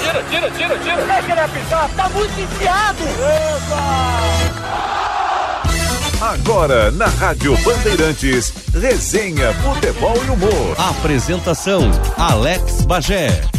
[0.00, 0.96] Tira, tira, tira, tira.
[1.04, 3.04] Deixa ele apitar, tá muito enfiado.
[6.20, 10.76] Agora, na Rádio Bandeirantes, resenha, futebol e humor.
[10.78, 13.55] Apresentação, Alex Bagé.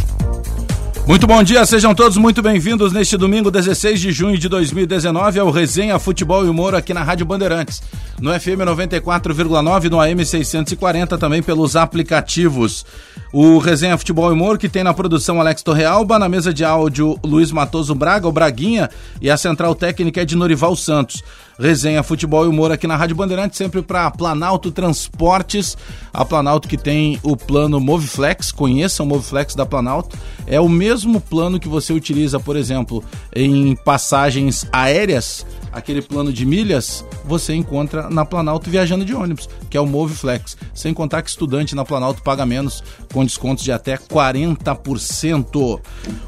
[1.07, 5.49] Muito bom dia, sejam todos muito bem-vindos neste domingo 16 de junho de 2019 ao
[5.49, 7.81] Resenha Futebol e Humor aqui na Rádio Bandeirantes,
[8.19, 12.85] no FM 94,9 no AM 640 também pelos aplicativos.
[13.31, 17.17] O Resenha Futebol e Humor que tem na produção Alex Torrealba, na mesa de áudio
[17.23, 18.89] Luiz Matoso Braga, o Braguinha
[19.21, 21.23] e a central técnica é de Norival Santos.
[21.59, 25.75] Resenha Futebol e Humor aqui na Rádio Bandeirantes, sempre para Planalto Transportes,
[26.13, 31.20] a Planalto que tem o plano Moviflex, conheça o Moviflex da Planalto, é o mesmo
[31.20, 33.03] plano que você utiliza, por exemplo,
[33.35, 39.77] em passagens aéreas, aquele plano de milhas, você encontra na Planalto viajando de ônibus, que
[39.77, 40.57] é o Moviflex.
[40.73, 45.79] Sem contar que estudante na Planalto paga menos, com descontos de até 40%.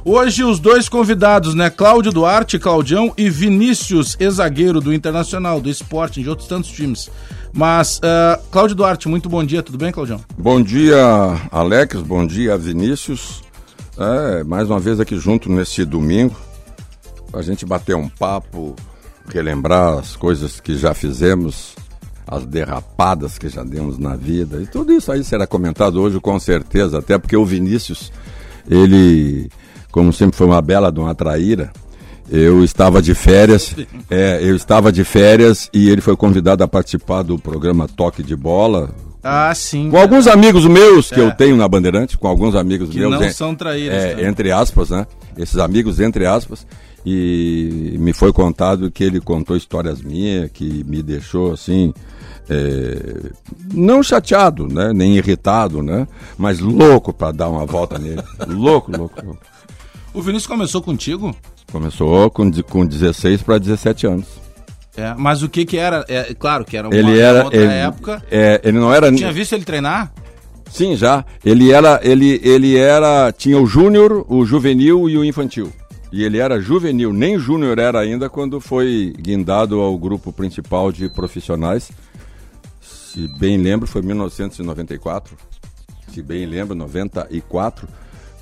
[0.04, 1.70] Hoje os dois convidados, né?
[1.70, 7.10] Cláudio Duarte, Claudião e Vinícius, ex-zagueiro do Internacional, do Esporte, de outros tantos times.
[7.52, 10.22] Mas, uh, Cláudio Duarte, muito bom dia, tudo bem, Claudião?
[10.38, 10.98] Bom dia,
[11.52, 13.42] Alex, bom dia, Vinícius.
[13.98, 16.36] É, mais uma vez aqui junto nesse domingo,
[17.34, 18.76] a gente bater um papo,
[19.30, 21.76] relembrar as coisas que já fizemos,
[22.28, 24.62] as derrapadas que já demos na vida.
[24.62, 28.12] E tudo isso aí será comentado hoje com certeza, até porque o Vinícius,
[28.70, 29.50] ele,
[29.92, 31.72] como sempre foi uma bela de uma traíra,
[32.32, 33.76] eu estava de férias,
[34.10, 38.36] é, eu estava de férias e ele foi convidado a participar do programa Toque de
[38.36, 38.92] Bola.
[39.24, 39.90] Ah, sim.
[39.90, 41.24] Com alguns amigos meus que é.
[41.24, 43.20] eu tenho na Bandeirante, com alguns amigos que meus.
[43.20, 44.04] não são traíras.
[44.04, 45.08] É, entre aspas, né?
[45.38, 46.66] Esses amigos, entre aspas.
[47.05, 51.94] E me foi contado que ele contou histórias minhas, que me deixou assim.
[52.50, 53.31] É,
[53.73, 54.92] não chateado, né?
[54.94, 56.08] Nem irritado, né?
[56.38, 58.22] Mas louco para dar uma volta nele.
[58.47, 59.42] louco, louco, louco.
[60.14, 61.36] O Vinícius começou contigo?
[61.72, 64.26] Começou com, com 16 para 17 anos.
[64.98, 66.04] É, mas o que que era?
[66.09, 68.23] É, claro que era uma, ele era, outra ele, época.
[68.30, 69.11] É, ele não era.
[69.14, 70.11] Tinha visto ele treinar?
[70.70, 71.23] Sim, já.
[71.43, 75.71] Ele era, ele, ele era, tinha o júnior, o juvenil e o infantil.
[76.11, 81.08] E ele era juvenil, nem júnior era ainda quando foi guindado ao grupo principal de
[81.09, 81.92] profissionais.
[82.81, 85.37] Se bem lembro, foi 1994.
[86.11, 87.87] Se bem lembro, 94,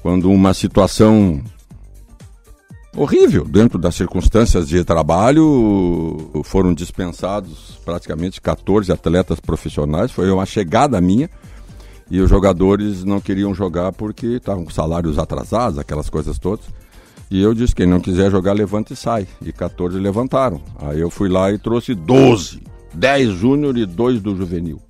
[0.02, 1.44] quando uma situação
[2.98, 6.42] horrível dentro das circunstâncias de trabalho.
[6.44, 10.12] Foram dispensados praticamente 14 atletas profissionais.
[10.12, 11.30] Foi uma chegada minha.
[12.10, 16.66] E os jogadores não queriam jogar porque estavam com salários atrasados, aquelas coisas todas.
[17.30, 19.28] E eu disse: quem não quiser jogar, levanta e sai.
[19.42, 20.62] E 14 levantaram.
[20.80, 22.62] Aí eu fui lá e trouxe 12.
[22.94, 24.82] 10 júnior e 2 do juvenil.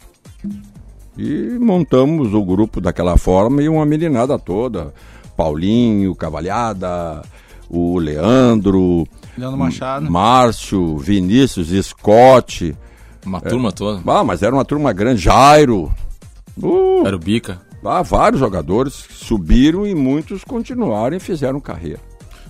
[1.18, 4.94] E montamos o grupo daquela forma e uma meninada toda.
[5.36, 7.24] Paulinho, Cavalhada,
[7.70, 9.06] o Leandro,
[9.38, 12.76] Leandro Machado, Márcio, Vinícius, Scott.
[13.26, 14.02] Uma turma toda.
[14.12, 15.22] Ah, mas era uma turma grande.
[15.22, 15.92] Jairo.
[16.62, 17.62] Uh, Era o Bica.
[17.84, 22.00] ah, vários jogadores subiram e muitos continuaram e fizeram carreira.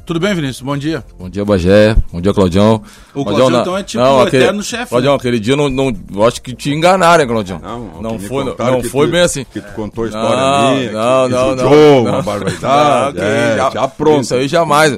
[0.08, 0.62] Tudo bem, Vinícius?
[0.62, 1.04] Bom dia.
[1.20, 1.94] Bom dia, Bagé.
[2.14, 2.82] Bom dia, Claudião.
[3.14, 5.18] O Claudião, Claudião, na- então, é tipo não, o aquele- eterno chefe, Claudião, né?
[5.20, 7.60] aquele dia não, não, eu acho que te enganaram, hein, Claudião.
[7.60, 9.46] Não, não foi, não, foi tu- bem assim.
[9.52, 12.24] Que tu contou a história Não, minha, não, que não, não, uma não.
[12.24, 13.06] barbaridade.
[13.06, 14.22] Não, que é, já- já pronto.
[14.24, 14.96] Isso aí jamais.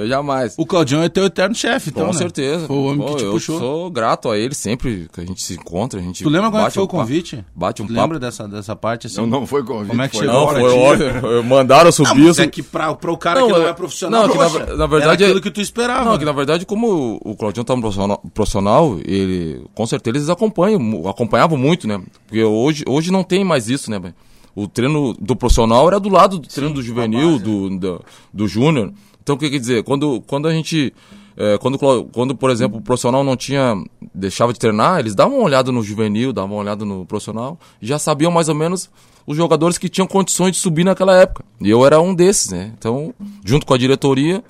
[0.00, 0.54] Aí jamais.
[0.58, 2.18] O Claudião é teu eterno chefe, então, Com né?
[2.18, 2.66] certeza.
[2.66, 3.58] Foi o homem Pô, que te eu puxou.
[3.58, 6.00] sou grato a ele sempre que a gente se encontra.
[6.00, 7.44] A gente Tu lembra como é foi um o convite?
[7.54, 8.00] Bate um Tu papo.
[8.02, 9.16] lembra dessa, dessa parte assim?
[9.20, 9.88] Não, não foi convite.
[9.90, 10.40] Como é que foi chegou?
[10.40, 11.42] Não, hora foi ótimo.
[11.44, 12.24] Mandaram Não, subir.
[12.26, 14.44] mas é que pra, pra o cara Não, que não é- profissional, não, que na
[14.50, 16.04] poxa, ver- na verdade era aquilo que tu esperava.
[16.10, 20.28] Não, que na verdade, como o Claudião tá no profissional, profissional, ele, com certeza eles
[20.30, 22.00] acompanham, acompanhavam muito, né?
[22.26, 23.98] Porque hoje, hoje não tem mais isso, né?
[23.98, 24.14] velho?
[24.54, 28.92] O treino do profissional era do lado do treino do juvenil, do, do, do júnior.
[29.22, 29.84] Então, o que quer dizer?
[29.84, 30.92] Quando, quando a gente.
[31.36, 31.78] é, quando,
[32.12, 33.74] quando, por exemplo, o profissional não tinha.
[34.12, 37.98] deixava de treinar, eles davam uma olhada no juvenil, davam uma olhada no profissional, já
[37.98, 38.90] sabiam mais ou menos
[39.24, 41.44] os jogadores que tinham condições de subir naquela época.
[41.60, 42.72] E eu era um desses, né?
[42.76, 43.14] Então,
[43.44, 44.42] junto com a diretoria,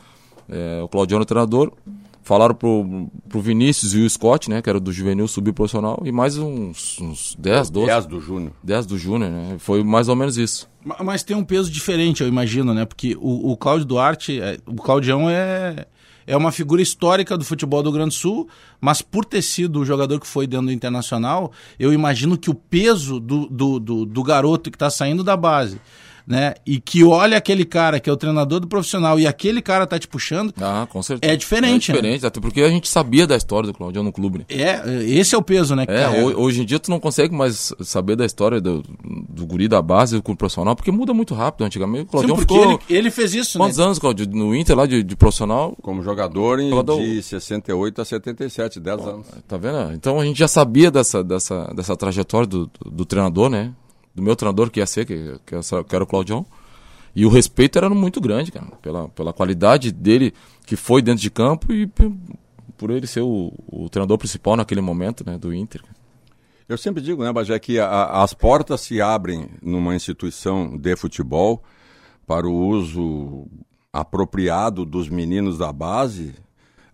[0.48, 1.70] é, o Claudiano, o treinador,
[2.22, 6.12] falaram pro, pro Vinícius e o Scott, né, que era do juvenil subir profissional, e
[6.12, 8.52] mais uns, uns 10, 12, 10 do Júnior.
[8.62, 9.56] 10 do Júnior, né?
[9.58, 10.68] Foi mais ou menos isso.
[10.84, 12.84] Ma- Mas tem um peso diferente, eu imagino, né?
[12.84, 15.86] Porque o, o Cláudio Duarte, é- o Claudião é,
[16.26, 18.48] é uma figura histórica do futebol do Rio Grande do Sul,
[18.80, 22.54] mas por ter sido o jogador que foi dentro do Internacional, eu imagino que o
[22.54, 25.80] peso do, do, do, do garoto que está saindo da base,
[26.26, 26.54] né?
[26.66, 29.98] E que olha aquele cara que é o treinador do profissional e aquele cara tá
[29.98, 31.32] te puxando, Ah, com certeza.
[31.32, 32.00] É diferente, É né?
[32.00, 34.44] diferente, até porque a gente sabia da história do Claudião no clube, né?
[34.48, 35.86] é, esse é o peso, né?
[35.86, 36.26] que É, carrega.
[36.26, 38.82] ho- hoje em dia tu não consegue mais saber da história do,
[39.28, 41.64] do guri da base com o profissional, porque muda muito rápido.
[41.64, 42.72] Antigamente o Sim, Claudião porque ficou...
[42.88, 43.84] ele, ele fez isso, Quantos né?
[43.84, 45.76] anos, Claudio, no Inter lá de, de profissional?
[45.82, 47.00] Como jogador em, Jogador.
[47.00, 49.26] de 68 a 77, 10 anos.
[49.48, 49.92] Tá vendo?
[49.94, 53.72] Então a gente já sabia dessa, dessa, dessa trajetória do, do, do treinador, né?
[54.14, 56.44] Do meu treinador que ia ser, que, que, essa- que era o Claudião.
[57.14, 60.32] E o respeito era muito grande, cara, pela, pela qualidade dele
[60.66, 61.86] que foi dentro de campo e
[62.78, 65.82] por ele ser o, o treinador principal naquele momento, né, do Inter.
[66.68, 71.62] Eu sempre digo, né, Bajé, que a- as portas se abrem numa instituição de futebol
[72.26, 73.46] para o uso
[73.92, 76.34] apropriado dos meninos da base,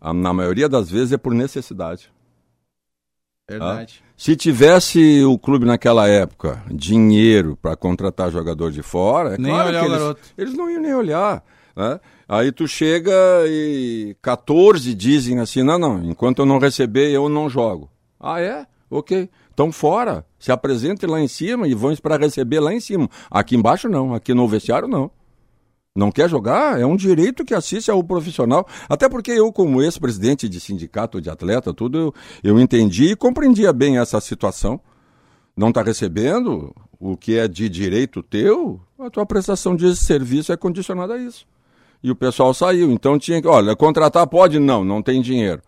[0.00, 2.10] a- na maioria das vezes é por necessidade.
[3.48, 4.02] Verdade.
[4.18, 9.68] Se tivesse o clube naquela época dinheiro para contratar jogador de fora, é Nem claro
[9.68, 11.44] olhar que eles, eles não iam nem olhar.
[11.76, 12.00] Né?
[12.28, 13.14] Aí tu chega
[13.46, 17.88] e 14 dizem assim: não, não, enquanto eu não receber, eu não jogo.
[18.18, 18.66] Ah, é?
[18.90, 19.30] Ok.
[19.54, 20.26] Então fora.
[20.36, 23.08] Se apresentem lá em cima e vão para receber lá em cima.
[23.30, 25.12] Aqui embaixo não, aqui no vestiário não.
[25.98, 26.80] Não quer jogar?
[26.80, 28.64] É um direito que assiste ao profissional.
[28.88, 32.14] Até porque eu, como ex-presidente de sindicato de atleta, tudo, eu,
[32.44, 34.80] eu entendi e compreendia bem essa situação.
[35.56, 40.56] Não está recebendo o que é de direito teu, a tua prestação de serviço é
[40.56, 41.44] condicionada a isso.
[42.00, 42.92] E o pessoal saiu.
[42.92, 44.60] Então tinha que, olha, contratar pode?
[44.60, 45.60] Não, não tem dinheiro.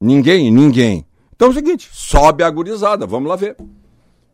[0.00, 1.06] Ninguém, ninguém.
[1.36, 3.56] Então é o seguinte, sobe a gurizada, vamos lá ver.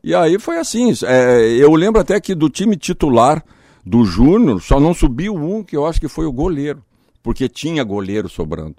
[0.03, 0.95] E aí foi assim.
[1.05, 3.45] é, eu lembro até que do time titular
[3.87, 6.83] do Júnior só não subiu um, que eu acho que foi o goleiro.
[7.23, 8.77] Porque tinha goleiro sobrando.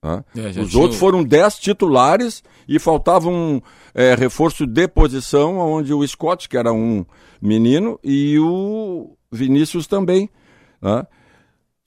[0.00, 0.24] tá?
[0.36, 3.60] É, Os tinha outros foram 10 titulares e faltava um
[3.94, 7.04] é, reforço de posição, onde o Scott, que era um
[7.40, 10.30] menino, e o Vinícius também.
[10.80, 11.06] tá?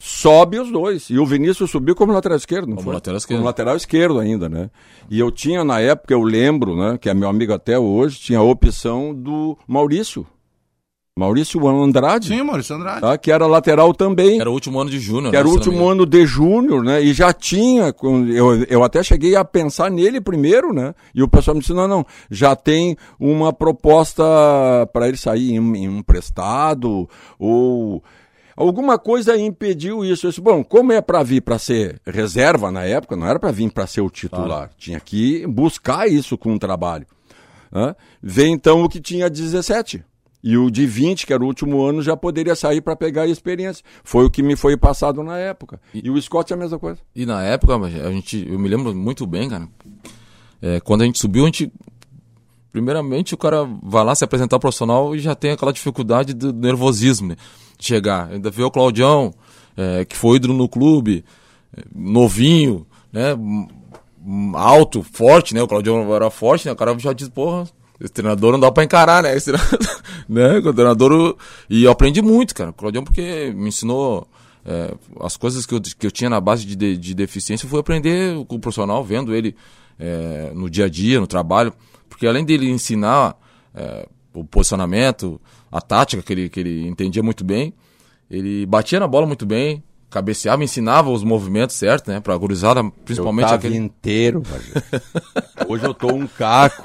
[0.01, 1.09] Sobe os dois.
[1.09, 3.39] E o Vinícius subiu como lateral esquerdo, não Como lateral esquerdo.
[3.39, 4.69] Como lateral esquerdo ainda, né?
[5.09, 8.39] E eu tinha, na época, eu lembro, né, que é meu amigo até hoje, tinha
[8.39, 10.25] a opção do Maurício.
[11.17, 13.01] Maurício Andrade, Sim, Maurício Andrade.
[13.01, 13.17] tá?
[13.17, 14.39] que era lateral também.
[14.39, 15.31] Era o último ano de Júnior.
[15.31, 17.01] Que era o né, me último ano de júnior, né?
[17.01, 17.93] E já tinha,
[18.33, 20.93] eu, eu até cheguei a pensar nele primeiro, né?
[21.13, 24.23] E o pessoal me disse, não, não, já tem uma proposta
[24.93, 28.01] para ele sair em, em emprestado, ou
[28.55, 30.25] alguma coisa impediu isso.
[30.25, 33.51] Eu disse, bom, como é para vir para ser reserva na época, não era para
[33.51, 34.69] vir para ser o titular.
[34.77, 37.05] Tinha que buscar isso com o trabalho.
[37.71, 37.93] né?
[38.23, 40.03] Vem então o que tinha 17.
[40.41, 43.27] E o de 20, que era o último ano, já poderia sair para pegar a
[43.27, 43.83] experiência.
[44.03, 45.81] Foi o que me foi passado na época.
[45.93, 46.99] E, o Scott é a mesma coisa.
[47.13, 49.67] E na época, a gente, eu me lembro muito bem, cara.
[50.61, 51.71] É, quando a gente subiu, a gente.
[52.71, 56.53] Primeiramente, o cara vai lá se apresentar ao profissional e já tem aquela dificuldade do
[56.53, 57.35] nervosismo, né?
[57.77, 58.29] De chegar.
[58.31, 59.33] Ainda vê o Claudião,
[59.75, 61.25] é, que foi ídolo no clube,
[61.75, 63.35] é, novinho, né?
[64.53, 65.61] Alto, forte, né?
[65.61, 66.71] O Claudião era forte, né?
[66.71, 67.67] O cara já diz, porra,
[67.99, 69.35] esse treinador não dá pra encarar, né?
[69.35, 70.57] Esse treinador, né?
[70.57, 71.37] O treinador.
[71.69, 72.69] E eu aprendi muito, cara.
[72.69, 74.27] O Claudião, porque me ensinou.
[74.65, 77.69] é, as coisas que eu, que eu tinha na base de, de, de deficiência, eu
[77.69, 79.55] fui aprender com o profissional, vendo ele
[79.99, 81.73] é, no dia a dia, no trabalho.
[82.07, 83.35] Porque além dele ensinar
[83.75, 85.39] é, o posicionamento,
[85.71, 87.73] a tática, que ele, que ele entendia muito bem,
[88.29, 92.19] ele batia na bola muito bem, cabeceava, ensinava os movimentos certos, né?
[92.19, 93.77] Pra gurizada, principalmente eu tava aquele.
[93.77, 94.43] inteiro.
[95.67, 96.83] Hoje eu tô um caco.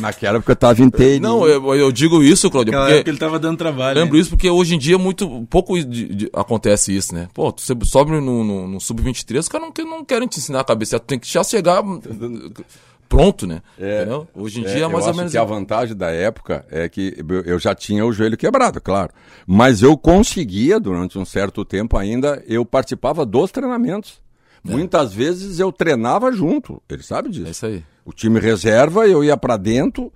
[0.00, 1.22] Naquela época eu tava inteiro.
[1.22, 3.10] Não, eu, eu digo isso, Claudio, Naquela porque.
[3.10, 3.98] ele tava dando trabalho.
[3.98, 4.20] Lembro né?
[4.20, 7.28] isso porque hoje em dia muito pouco de- de- acontece isso, né?
[7.32, 10.60] Pô, você sobe no, no, no sub-23, os caras não, que- não querem te ensinar
[10.60, 11.82] a cabecear, tu tem que já chegar
[13.16, 13.62] pronto, né?
[13.78, 14.26] Entendeu?
[14.34, 15.32] Hoje em É, dia é mais eu ou acho menos.
[15.32, 19.12] que a vantagem da época é que eu- já tinha o joelho quebrado, claro.
[19.46, 24.20] Mas eu conseguia, durante um certo tempo ainda, eu participava dos treinamentos.
[24.64, 27.48] Muitas vezes eu treinava junto, ele sabe disso.
[27.48, 27.84] É isso aí.
[28.04, 30.12] O time reserva, eu ia para dentro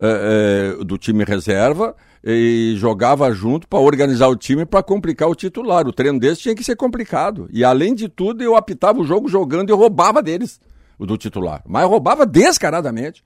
[0.00, 5.34] eh, eh, do time reserva e jogava junto para organizar o time para complicar o
[5.34, 5.88] titular.
[5.88, 7.48] O treino desse tinha que ser complicado.
[7.52, 10.60] E além de tudo, eu apitava o jogo jogando e roubava deles,
[11.06, 11.62] do titular.
[11.66, 13.22] Mas roubava descaradamente.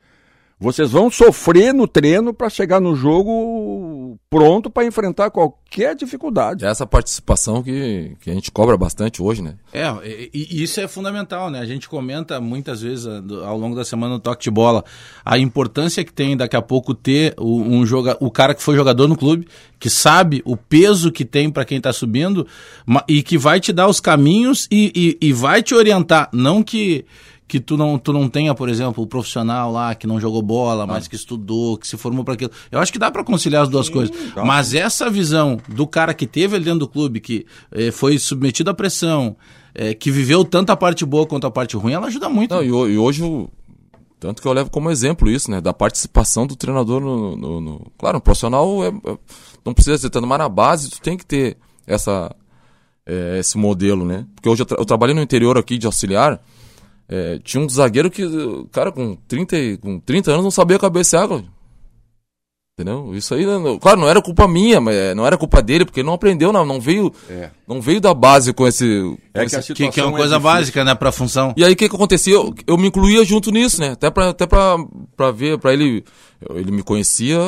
[0.62, 6.64] Vocês vão sofrer no treino para chegar no jogo pronto para enfrentar qualquer dificuldade.
[6.64, 9.56] Essa participação que, que a gente cobra bastante hoje, né?
[9.72, 11.58] É, e, e isso é fundamental, né?
[11.58, 14.84] A gente comenta muitas vezes ah, ao longo da semana no toque de bola
[15.24, 18.76] a importância que tem daqui a pouco ter o, um joga, o cara que foi
[18.76, 19.48] jogador no clube,
[19.80, 22.46] que sabe o peso que tem para quem tá subindo
[23.08, 26.28] e que vai te dar os caminhos e, e, e vai te orientar.
[26.32, 27.04] Não que,
[27.52, 30.86] que tu não, tu não tenha, por exemplo, o profissional lá que não jogou bola,
[30.86, 32.50] mas que estudou, que se formou para aquilo.
[32.70, 34.16] Eu acho que dá para conciliar as duas coisas.
[34.46, 38.70] Mas essa visão do cara que teve ali dentro do clube, que eh, foi submetido
[38.70, 39.36] à pressão,
[39.74, 42.54] eh, que viveu tanto a parte boa quanto a parte ruim, ela ajuda muito.
[42.54, 43.22] Não, e, ho- e hoje,
[44.18, 45.60] tanto que eu levo como exemplo isso, né?
[45.60, 47.36] Da participação do treinador no.
[47.36, 49.18] no- no- Claro, um profissional é, é-
[49.62, 52.34] não precisa ser tanto, mas na base tu tem que ter essa,
[53.04, 54.24] é, esse modelo, né?
[54.34, 56.40] Porque hoje eu, tra- eu trabalhei no interior aqui de auxiliar.
[57.14, 58.22] É, tinha um zagueiro que,
[58.72, 61.28] cara, com 30, e- com 30 anos não sabia cabecear.
[62.74, 63.14] Entendeu?
[63.14, 66.00] Isso aí, não- claro, não era culpa minha, mas é, não era culpa dele, porque
[66.00, 67.50] ele não aprendeu, não, não veio, É.
[67.74, 68.84] não veio da base com esse.
[68.84, 70.40] com É esse- que a que, que é uma é coisa difícil.
[70.40, 71.52] básica, né, pra função.
[71.56, 72.34] e aí o que que acontecia?
[72.34, 73.90] Eu, eu me incluía junto nisso, né?
[73.92, 74.76] Até pra, até pra,
[75.16, 76.04] pra ver, pra ele.
[76.56, 77.38] Ele me conhecia,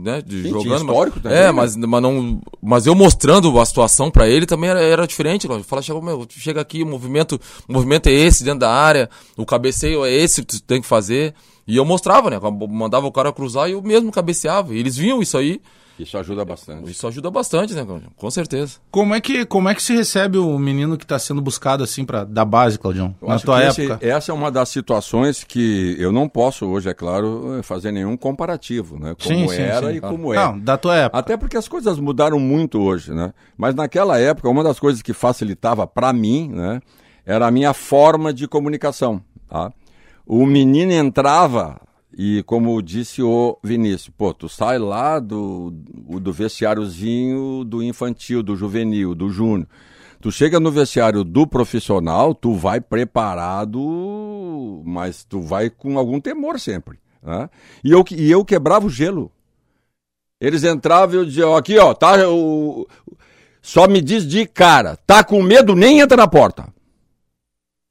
[0.00, 0.22] né?
[0.24, 0.80] De Sim, tinha jogando.
[0.88, 1.50] histórico mas, também, É, né?
[1.52, 2.40] mas, mas não.
[2.62, 5.48] Mas eu mostrando a situação pra ele também era, era diferente.
[5.48, 9.10] Eu falava, chega, meu, chega aqui, o movimento, o movimento é esse dentro da área,
[9.36, 11.34] o cabeceio é esse que tu tem que fazer.
[11.66, 12.38] E eu mostrava, né?
[12.70, 14.72] Mandava o cara cruzar e eu mesmo cabeceava.
[14.72, 15.60] E eles viam isso aí.
[16.02, 16.90] Isso ajuda bastante.
[16.90, 17.86] Isso ajuda bastante, né?
[18.16, 18.78] Com certeza.
[18.90, 22.04] Como é que, como é que se recebe o menino que tá sendo buscado assim
[22.04, 23.14] para da base, Claudião?
[23.22, 24.06] Eu Na tua que esse- época?
[24.06, 28.98] essa é uma das situações que eu não posso hoje, é claro, fazer nenhum comparativo,
[28.98, 29.14] né?
[29.22, 29.96] Como Sim, sim, era sim.
[29.96, 30.36] e como é.
[30.36, 31.18] Não, da tua época.
[31.18, 33.32] Até porque as coisas mudaram muito hoje, né?
[33.56, 36.80] Mas naquela época, uma das coisas que facilitava para mim, né,
[37.24, 39.72] era a minha forma de comunicação, tá?
[40.26, 41.80] O menino entrava
[42.16, 48.54] e, como disse o Vinícius, pô, tu sai lá do, do vestiáriozinho do infantil, do
[48.54, 49.66] juvenil, do júnior.
[50.20, 56.60] Tu chega no vestiário do profissional, tu vai preparado, mas tu vai com algum temor
[56.60, 56.98] sempre.
[57.22, 57.48] Né?
[57.82, 59.32] E, eu, e eu quebrava o gelo.
[60.40, 62.86] Eles entravam e eu dizia, ó, aqui ó, tá, o,
[63.60, 66.68] só me diz de cara, tá com medo, nem entra na porta.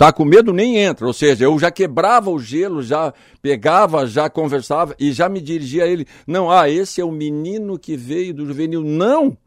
[0.02, 1.06] Tá com medo, nem entra.
[1.06, 5.84] Ou seja, eu já quebrava o gelo, já pegava, já conversava e já me dirigia
[5.84, 6.08] a ele.
[6.26, 8.82] Não, ah, esse é o menino que veio do juvenil.
[8.82, 9.38] Não!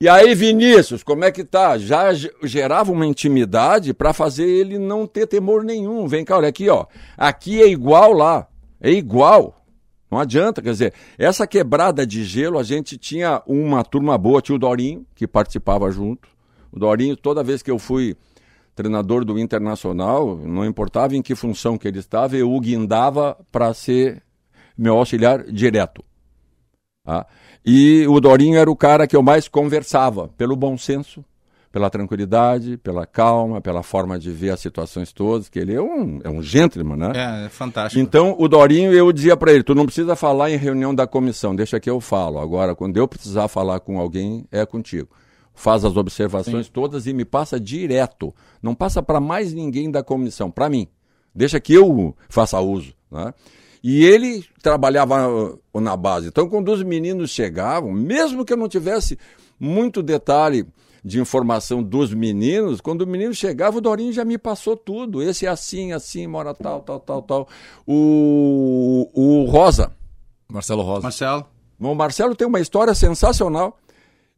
[0.00, 1.76] E aí, Vinícius, como é que tá?
[1.76, 6.06] Já ge- gerava uma intimidade para fazer ele não ter temor nenhum.
[6.06, 6.86] Vem cá, olha aqui, ó.
[7.16, 8.46] Aqui é igual lá.
[8.80, 9.60] É igual.
[10.08, 14.54] Não adianta, quer dizer, essa quebrada de gelo, a gente tinha uma turma boa, tinha
[14.54, 16.28] o Dorinho, que participava junto.
[16.70, 18.16] O Dorinho, toda vez que eu fui
[18.78, 23.74] treinador do Internacional, não importava em que função que ele estava, eu o guindava para
[23.74, 24.22] ser
[24.76, 26.04] meu auxiliar direto.
[27.04, 27.26] Tá?
[27.66, 31.24] E o Dorinho era o cara que eu mais conversava, pelo bom senso,
[31.72, 36.20] pela tranquilidade, pela calma, pela forma de ver as situações todas, que ele é um,
[36.22, 37.12] é um gentleman, né?
[37.16, 38.00] É, é fantástico.
[38.00, 41.56] Então, o Dorinho, eu dizia para ele: tu não precisa falar em reunião da comissão,
[41.56, 42.38] deixa que eu falo.
[42.38, 45.08] Agora, quando eu precisar falar com alguém, é contigo.
[45.58, 48.32] Faz as observações todas e me passa direto.
[48.62, 50.86] Não passa para mais ninguém da comissão, para mim.
[51.34, 52.94] Deixa que eu faça uso.
[53.10, 53.34] Né?
[53.82, 56.28] E ele trabalhava uh, na base.
[56.28, 59.18] Então, quando os meninos chegavam, mesmo que eu não tivesse
[59.58, 60.64] muito detalhe
[61.04, 65.20] de informação dos meninos, quando o menino chegava, o Dorinho já me passou tudo.
[65.20, 67.48] Esse é assim, assim, mora tal, tal, tal, tal.
[67.84, 69.90] O, o Rosa,
[70.48, 71.02] Marcelo Rosa.
[71.02, 71.46] Marcelo.
[71.80, 73.76] o Marcelo tem uma história sensacional.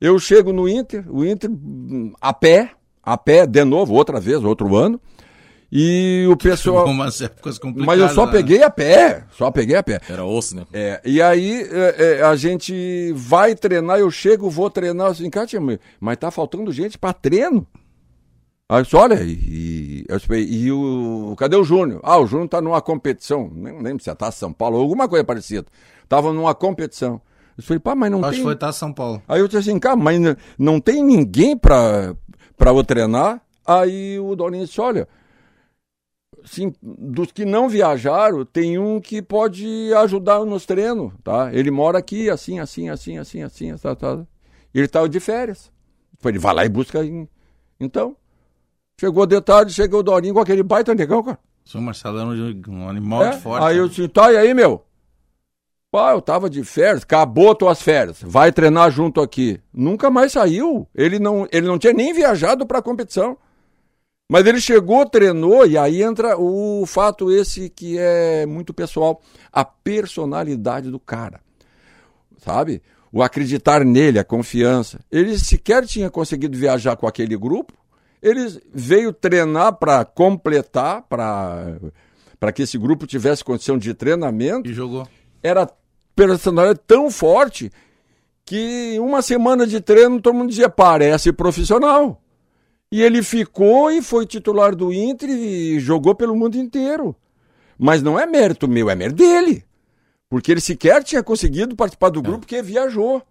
[0.00, 2.70] Eu chego no Inter, o Inter hum, a pé,
[3.02, 5.00] a pé de novo, outra vez, outro ano.
[5.70, 6.86] E o pessoal.
[6.86, 7.86] Umas épocas complicadas.
[7.86, 8.32] Mas eu só né?
[8.32, 10.00] peguei a pé, só peguei a pé.
[10.08, 10.66] Era osso, né?
[10.72, 15.46] É, e aí é, é, a gente vai treinar, eu chego, vou treinar assim, cara,
[16.00, 17.66] mas tá faltando gente para treino.
[18.70, 21.34] Aí eu disse, olha, e, e, e o.
[21.36, 22.00] Cadê o Júnior?
[22.04, 23.50] Ah, o Júnior tá numa competição.
[23.52, 25.66] Nem lembro se tá São Paulo, alguma coisa parecida.
[26.08, 27.20] Tava numa competição.
[27.60, 28.38] Eu falei, pá, mas não Acho tem.
[28.38, 29.22] que foi tá São Paulo.
[29.28, 30.18] Aí eu disse assim, cara, mas
[30.58, 32.14] não tem ninguém pra,
[32.56, 33.40] pra eu treinar?
[33.66, 35.06] Aí o Dorinho disse, olha,
[36.42, 41.50] assim, dos que não viajaram, tem um que pode ajudar nos treinos, tá?
[41.52, 44.18] Ele mora aqui, assim, assim, assim, assim, assim, tá, tá.
[44.74, 45.70] Ele tá de férias.
[46.24, 47.04] Ele vai lá e busca.
[47.04, 47.28] em-
[47.78, 48.16] Então,
[48.98, 51.38] chegou de tarde, chegou o Dorinho com aquele baita negão, cara.
[51.64, 52.28] O senhor Marcelo era
[52.70, 53.64] um, animal É, de forte.
[53.64, 53.80] Aí né?
[53.82, 54.84] eu disse, tá, e aí, meu?
[55.90, 59.60] Pá, eu tava de férias, acabou tuas férias, vai treinar junto aqui.
[59.74, 60.86] Nunca mais saiu.
[60.94, 63.36] Ele não, ele não tinha nem viajado pra competição.
[64.30, 69.20] Mas ele chegou, treinou, e aí entra o fato esse que é muito pessoal,
[69.52, 71.40] a personalidade do cara.
[72.38, 72.80] Sabe?
[73.12, 75.00] O acreditar nele, a confiança.
[75.10, 77.74] Ele sequer tinha conseguido viajar com aquele grupo.
[78.22, 81.78] Ele veio treinar para completar, para
[82.38, 85.06] para que esse grupo tivesse condição de treinamento E jogou.
[85.42, 85.68] era
[86.26, 87.70] personalidade tão forte
[88.44, 92.20] que uma semana de treino todo mundo dizia, parece profissional.
[92.92, 97.14] E ele ficou e foi titular do Inter e jogou pelo mundo inteiro.
[97.78, 99.64] Mas não é mérito meu, é mérito dele.
[100.28, 103.22] Porque ele sequer tinha conseguido participar do grupo porque viajou.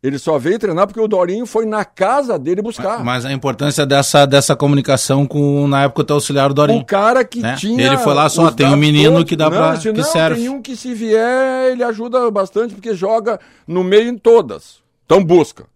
[0.00, 3.02] Ele só veio treinar porque o Dorinho foi na casa dele buscar.
[3.04, 6.80] Mas a importância dessa, dessa comunicação com, na época, o teu auxiliar do Dorinho.
[6.80, 7.56] O cara que né?
[7.56, 7.84] tinha.
[7.84, 9.28] Ele foi lá só, tem um menino todos.
[9.28, 9.74] que dá não, pra.
[9.74, 10.40] disse, que não, serve.
[10.40, 14.80] Tem um que se vier, ele ajuda bastante porque joga no meio em todas.
[15.04, 15.66] Então busca.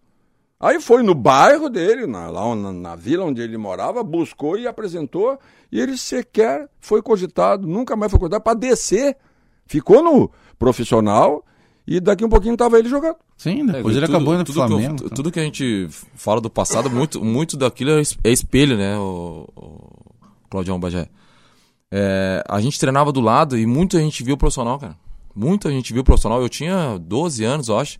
[0.60, 4.68] Aí foi no bairro dele, na, lá na, na vila onde ele morava, buscou e
[4.68, 5.36] apresentou.
[5.72, 9.16] E ele sequer foi cogitado, nunca mais foi cogitado para descer.
[9.66, 11.44] Ficou no profissional
[11.96, 13.16] e daqui um pouquinho estava ele jogando.
[13.36, 14.94] Sim, depois É, ele tudo- acabou indo pro tudo que eu- Flamengo.
[15.04, 15.08] então.
[15.08, 19.48] tudo que a gente fala do passado, muito, muito daquilo é é espelho, né, o,
[19.56, 19.90] o
[20.50, 21.08] Claudião Bagé.
[21.90, 24.96] É, a gente treinava do lado e muita gente viu o profissional, cara.
[25.34, 26.40] Muita gente viu o profissional.
[26.42, 27.98] Eu tinha 12 anos, eu acho.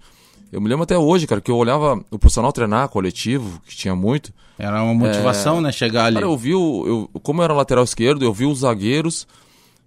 [0.51, 3.95] Eu me lembro até hoje, cara, que eu olhava o profissional treinar, coletivo, que tinha
[3.97, 4.33] muito.
[4.59, 5.73] Era uma motivação, né?
[5.73, 6.15] Chegar ali.
[6.15, 7.09] Cara, eu vi o.
[7.15, 9.27] Eu, como eu era lateral esquerdo, eu vi os zagueiros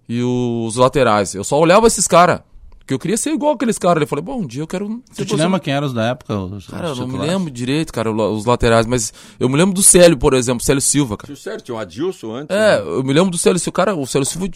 [0.08, 1.34] e os laterais.
[1.34, 2.40] Eu só olhava esses caras.
[2.86, 4.00] Porque eu queria ser igual aqueles caras.
[4.00, 4.86] Eu falei, bom, um dia eu quero.
[5.10, 6.38] Tu ser te lembra quem eram os da época?
[6.38, 9.82] Os, Cara, eu não me lembro direito, cara, os laterais, mas eu me lembro do
[9.82, 11.26] Célio, por exemplo, Célio Silva, cara.
[11.26, 12.56] Tio Sérgio, tinha o Adilson antes.
[12.56, 12.82] É, né?
[12.86, 13.72] eu me lembro do Célio Silva.
[13.74, 14.48] Cara, o Célio Silva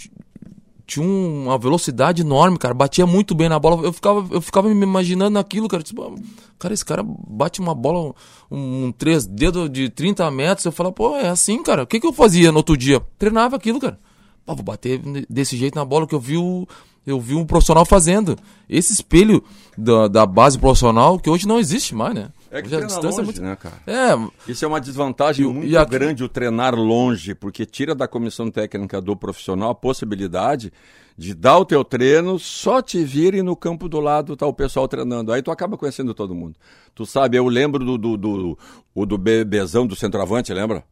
[0.87, 2.73] tinha um- uma velocidade enorme, cara.
[2.73, 3.83] Batia muito bem na bola.
[3.85, 5.83] Eu ficava, eu ficava me imaginando naquilo, cara.
[5.83, 6.15] Tipo,
[6.57, 8.15] cara, esse cara bate uma bola,
[8.49, 10.65] um, um três dedos de 30 metros.
[10.65, 11.83] Eu falava, pô, é assim, cara.
[11.83, 13.01] O que, que eu fazia no outro dia?
[13.19, 13.99] Treinava aquilo, cara.
[14.47, 16.65] Pô, vou bater desse jeito na bola que eu vi o.
[17.11, 18.37] Eu vi um profissional fazendo.
[18.69, 19.43] Esse espelho
[19.77, 22.31] da, da base profissional que hoje não existe mais, né?
[22.51, 23.77] É que Hoje a distância é longe, muito- né, cara?
[23.87, 28.09] É, Isso é uma desvantagem E- muito aqui- grande o treinar longe, porque tira da
[28.09, 30.73] comissão técnica do profissional a possibilidade
[31.17, 34.89] de dar o teu treino, só te virem no campo do lado, tá o pessoal
[34.89, 35.33] treinando.
[35.33, 36.57] Aí tu acaba conhecendo todo mundo.
[36.95, 38.59] Tu sabe, eu lembro do, do, do,
[38.95, 40.83] o do bebezão do centroavante, lembra?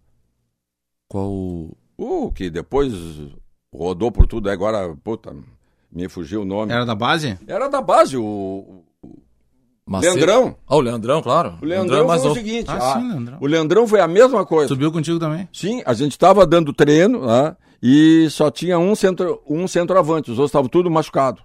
[1.08, 1.30] qual.
[2.00, 2.92] Uh, que depois
[3.75, 5.34] rodou por tudo, agora, puta,
[5.90, 6.73] me fugiu o nome.
[6.73, 7.38] Era da base?
[7.47, 8.85] Era da base, o,
[9.88, 10.16] Macedo?
[10.16, 10.57] Leandrão.
[10.66, 11.59] Ah, o Leandrão, claro.
[11.62, 13.38] o Leandrão é mais foi o seguinte, Ah, ah, sim, Leandrão.
[13.40, 14.68] o Leandrão foi a mesma coisa.
[14.68, 15.49] Subiu contigo também.
[15.50, 20.38] Sim, a gente estava dando treino né, e só tinha um, centro, um centroavante, os
[20.38, 21.42] outros estavam tudo machucado.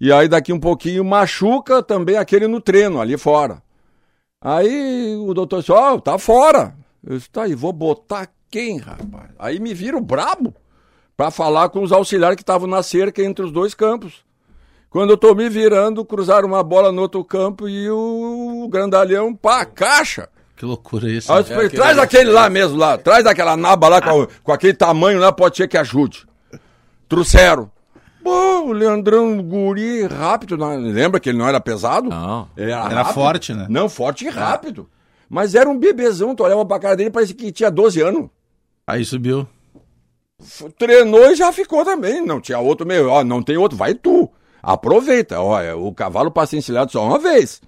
[0.00, 3.60] E aí daqui um pouquinho machuca também aquele no treino, ali fora.
[4.40, 6.76] Aí o doutor disse, ó, tá fora.
[7.04, 9.30] Eu disse, tá aí, vou botar quem, rapaz?
[9.38, 10.54] Aí me viram brabo
[11.16, 14.24] para falar com os auxiliares que estavam na cerca entre os dois campos.
[14.90, 19.64] Quando eu tô me virando, cruzaram uma bola no outro campo e o grandalhão, pá,
[19.64, 20.28] caixa.
[20.56, 21.30] Que loucura isso.
[21.30, 21.42] Aí eu né?
[21.42, 22.96] disse pra ele, traz aquele lá mesmo, lá.
[22.96, 26.26] Traz aquela naba lá com, com aquele tamanho lá, pode ser que ajude.
[27.08, 27.70] Trouxeram.
[28.22, 30.56] Pô, o Leandrão guri rápido.
[30.56, 32.08] Não, lembra que ele não era pesado?
[32.08, 32.48] Não.
[32.56, 33.66] Era, Era forte, né?
[33.68, 34.88] Não, forte e rápido.
[35.28, 38.28] Mas era um bebezão, tu olhava pra cara dele, parecia que tinha 12 anos.
[38.86, 39.46] Aí subiu.
[40.78, 42.24] Treinou e já ficou também.
[42.24, 43.08] Não tinha outro meio.
[43.08, 44.28] Ó, não tem outro, vai tu.
[44.62, 45.40] Aproveita.
[45.40, 47.60] Olha, o cavalo passa encilhado só uma vez.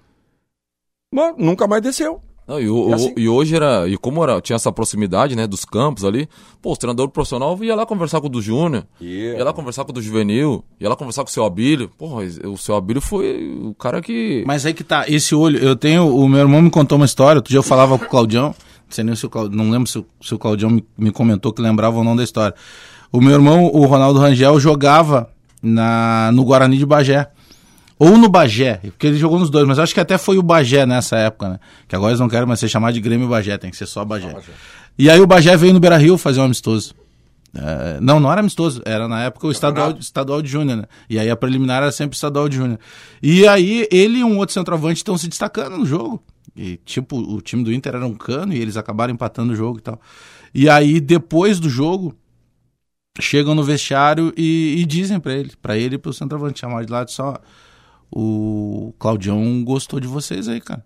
[1.12, 2.20] Mas nunca mais desceu.
[2.46, 3.86] Não, e, o- E assim- o- e hoje era.
[3.86, 6.26] E como era, tinha essa proximidade, né, dos campos ali,
[6.62, 9.38] pô, os treinadores profissionais ia lá conversar com o do Júnior, Yeah.
[9.38, 11.90] ia lá conversar com o do Juvenil, ia lá conversar com o seu Abílio.
[11.98, 14.44] Porra, o seu Abílio foi o cara que.
[14.46, 17.38] Mas aí que tá, esse olho, eu tenho, o meu irmão me contou uma história,
[17.38, 18.54] outro dia eu falava com o Claudião,
[18.88, 21.62] sei nem se o não lembro se o, se o Claudião me, me comentou que
[21.62, 22.54] lembrava ou não da história.
[23.10, 25.30] O meu irmão, o Ronaldo Rangel, jogava
[25.62, 27.30] na, no Guarani de Bagé.
[27.98, 30.86] Ou no Bagé, porque ele jogou nos dois, mas acho que até foi o Bagé
[30.86, 31.60] nessa época, né?
[31.88, 34.04] Que agora eles não querem mais ser chamado de Grêmio Bagé, tem que ser só
[34.04, 34.36] Bagé.
[34.96, 36.94] E aí o Bagé veio no Beira Rio fazer um amistoso.
[37.54, 40.84] É, não, não era amistoso, era na época o estadual, estadual de Júnior, né?
[41.08, 42.78] E aí a preliminar era sempre estadual de Júnior.
[43.22, 46.22] E aí ele e um outro centroavante estão se destacando no jogo.
[46.56, 49.78] E tipo, o time do Inter era um cano e eles acabaram empatando o jogo
[49.78, 50.00] e tal.
[50.54, 52.16] E aí depois do jogo,
[53.20, 56.92] chegam no vestiário e, e dizem pra ele, pra ele e pro centroavante, chamar de
[56.92, 57.38] lado só,
[58.10, 60.84] o Claudião gostou de vocês aí, cara.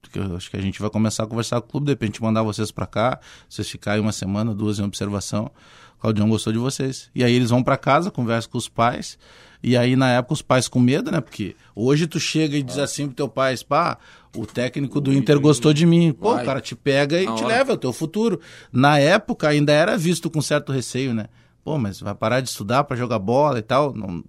[0.00, 2.22] Porque eu acho que a gente vai começar a conversar com o clube, de repente
[2.22, 5.50] mandar vocês pra cá, vocês ficarem uma semana, duas em observação.
[5.98, 7.10] O Claudião gostou de vocês.
[7.14, 9.18] E aí eles vão pra casa, conversam com os pais.
[9.62, 11.20] E aí, na época, os pais com medo, né?
[11.20, 13.98] Porque hoje tu chega e diz assim pro teu pai, pá,
[14.36, 16.12] o técnico do Inter gostou de mim.
[16.12, 18.40] Pô, o cara te pega e te leva, é o teu futuro.
[18.72, 21.26] Na época, ainda era visto com certo receio, né?
[21.64, 23.92] Pô, mas vai parar de estudar pra jogar bola e tal?
[23.94, 24.22] Não...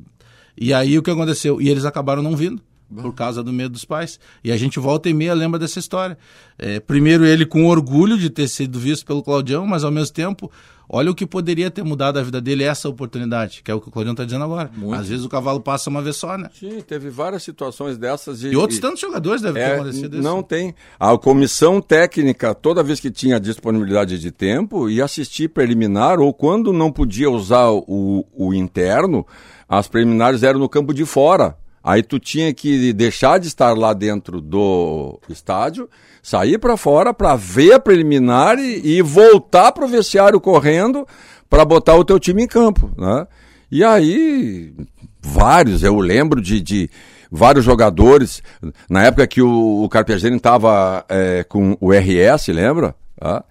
[0.59, 1.61] E aí, o que aconteceu?
[1.61, 2.61] E eles acabaram não vindo.
[2.93, 4.19] Por causa do medo dos pais.
[4.43, 6.17] E a gente volta e meia lembra dessa história.
[6.57, 10.49] É, primeiro ele com orgulho de ter sido visto pelo Claudião, mas ao mesmo tempo,
[10.89, 13.89] olha o que poderia ter mudado a vida dele essa oportunidade, que é o que
[13.89, 14.71] o Claudião está dizendo agora.
[14.75, 14.93] Muito.
[14.99, 16.49] Às vezes o cavalo passa uma vez só, né?
[16.57, 18.39] Sim, teve várias situações dessas.
[18.39, 20.23] De, E outros tantos jogadores devem ter É, acontecido isso.
[20.23, 20.73] não tem.
[20.99, 26.71] A comissão técnica, toda vez que tinha disponibilidade de tempo, ia assistir preliminar, ou quando
[26.71, 29.25] não podia usar o, o interno,
[29.67, 31.57] as preliminares eram no campo de fora.
[31.87, 35.89] Aí tu tinha que deixar de estar lá dentro do estádio,
[36.21, 41.07] sair para fora para ver a preliminar e, e voltar pro vestiário correndo
[41.49, 43.25] para botar o teu time em campo, né?
[43.71, 44.73] E aí
[45.21, 46.89] vários, eu lembro de, de
[47.31, 48.43] vários jogadores
[48.89, 51.05] na época que o, o Carpegiani estava
[51.47, 52.93] com o RS, lembra?
[53.21, 53.45] Ah,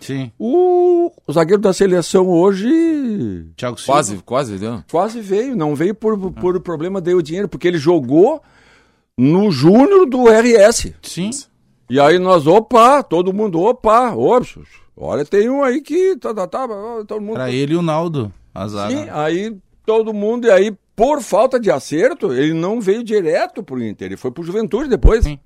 [0.00, 0.32] Sim.
[0.38, 3.92] O, o zagueiro da seleção hoje Thiago Silva.
[3.92, 4.82] Quase, quase, deu.
[4.90, 8.42] quase veio, não veio por, por problema deu o dinheiro, porque ele jogou
[9.16, 10.94] no Júnior do RS.
[11.02, 11.30] Sim.
[11.88, 14.58] E aí nós, opa, todo mundo, opa, ops,
[14.96, 16.68] olha, tem um aí que tá, tá, tá,
[17.06, 17.34] todo mundo.
[17.34, 18.96] Para ele e o Naldo, a zaga.
[18.96, 23.82] Sim, aí todo mundo, e aí por falta de acerto, ele não veio direto pro
[23.82, 25.24] Inter, ele foi pro Juventude depois.
[25.24, 25.38] Sim.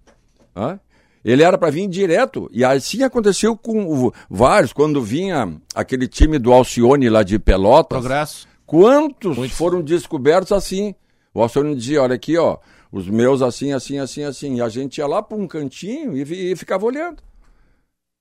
[0.54, 0.78] Hã?
[1.24, 2.50] Ele era para vir direto.
[2.52, 7.98] E assim aconteceu com vários, quando vinha aquele time do Alcione lá de Pelotas.
[7.98, 8.48] Progresso.
[8.66, 10.94] Quantos foram descobertos assim?
[11.32, 12.58] O Alcione dizia, olha aqui, ó,
[12.92, 14.56] os meus assim, assim, assim, assim.
[14.56, 17.22] E a gente ia lá para um cantinho e, e ficava olhando.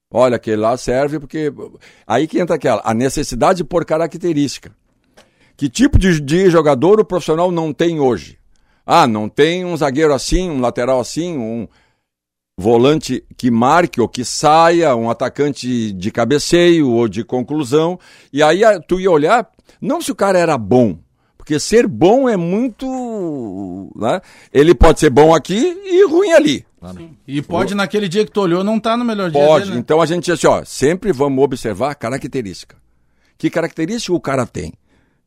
[0.10, 1.52] Olha, aquele lá serve porque.
[2.06, 4.72] Aí que entra aquela, a necessidade por característica.
[5.58, 8.38] Que tipo de, de jogador o profissional não tem hoje?
[8.86, 11.68] Ah, não tem um zagueiro assim, um lateral assim, um
[12.58, 18.00] volante que marque ou que saia, um atacante de cabeceio ou de conclusão.
[18.32, 19.50] E aí tu ia olhar,
[19.82, 20.98] não se o cara era bom,
[21.38, 23.92] porque ser bom é muito.
[23.96, 24.22] Né?
[24.52, 26.66] Ele pode ser bom aqui e ruim ali.
[27.26, 29.72] E pode, naquele dia que tu olhou, não tá no melhor dia Pode.
[29.72, 29.78] né?
[29.78, 32.76] Então a gente diz assim, ó, sempre vamos observar a característica.
[33.38, 34.74] Que característica o cara tem?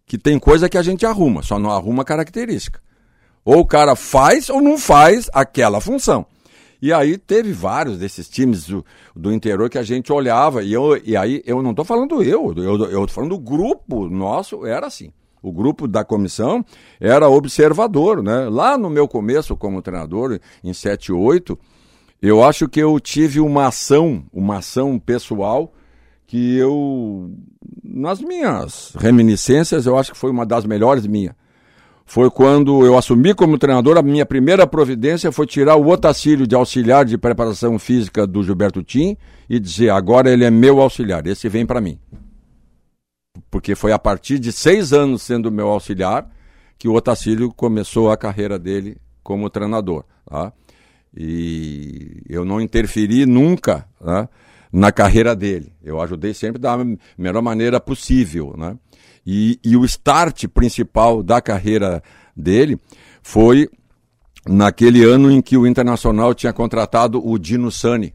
[0.07, 2.79] Que tem coisa que a gente arruma, só não arruma característica.
[3.43, 6.27] Ou o cara faz ou não faz aquela função.
[6.81, 8.85] E aí teve vários desses times do,
[9.15, 12.53] do interior que a gente olhava, e, eu, e aí eu não estou falando eu,
[12.57, 15.12] eu estou falando do grupo nosso, era assim.
[15.43, 16.65] O grupo da comissão
[16.99, 18.49] era observador, né?
[18.49, 21.57] Lá no meu começo como treinador, em 7 8,
[22.21, 25.73] eu acho que eu tive uma ação, uma ação pessoal
[26.27, 27.31] que eu,
[27.85, 31.35] nas minhas reminiscências, eu acho que foi uma das melhores minhas.
[32.09, 36.55] Foi quando eu assumi como treinador, a minha primeira providência foi tirar o Otacílio de
[36.55, 39.16] auxiliar de preparação física do Gilberto Tim
[39.51, 41.99] e dizer, agora ele é meu auxiliar, esse vem para mim.
[43.51, 46.31] Porque foi a partir de seis anos sendo meu auxiliar
[46.79, 50.05] que o Otacílio começou a carreira dele como treinador.
[50.25, 50.53] Tá?
[51.14, 54.29] E eu não interferi nunca né,
[54.73, 55.73] na carreira dele.
[55.83, 56.79] Eu ajudei sempre da
[57.19, 58.55] melhor maneira possível.
[58.57, 58.77] Né?
[59.27, 62.03] E, e o start principal da carreira
[62.37, 62.79] dele
[63.23, 63.69] foi
[64.47, 68.15] naquele ano em que o Internacional tinha contratado o Dino Sani.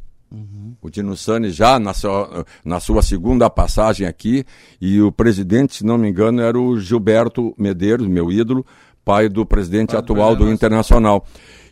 [0.81, 4.45] O Dino Sani já na sua, na sua segunda passagem aqui,
[4.79, 8.65] e o presidente, se não me engano, era o Gilberto Medeiros, meu ídolo,
[9.03, 10.55] pai do presidente Pai do atual do presidente.
[10.55, 11.25] Internacional.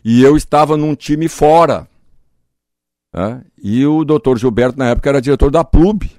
[0.04, 1.88] E eu estava num time fora.
[3.14, 3.42] né?
[3.62, 6.10] E o doutor Gilberto, na época, era diretor da PLUB,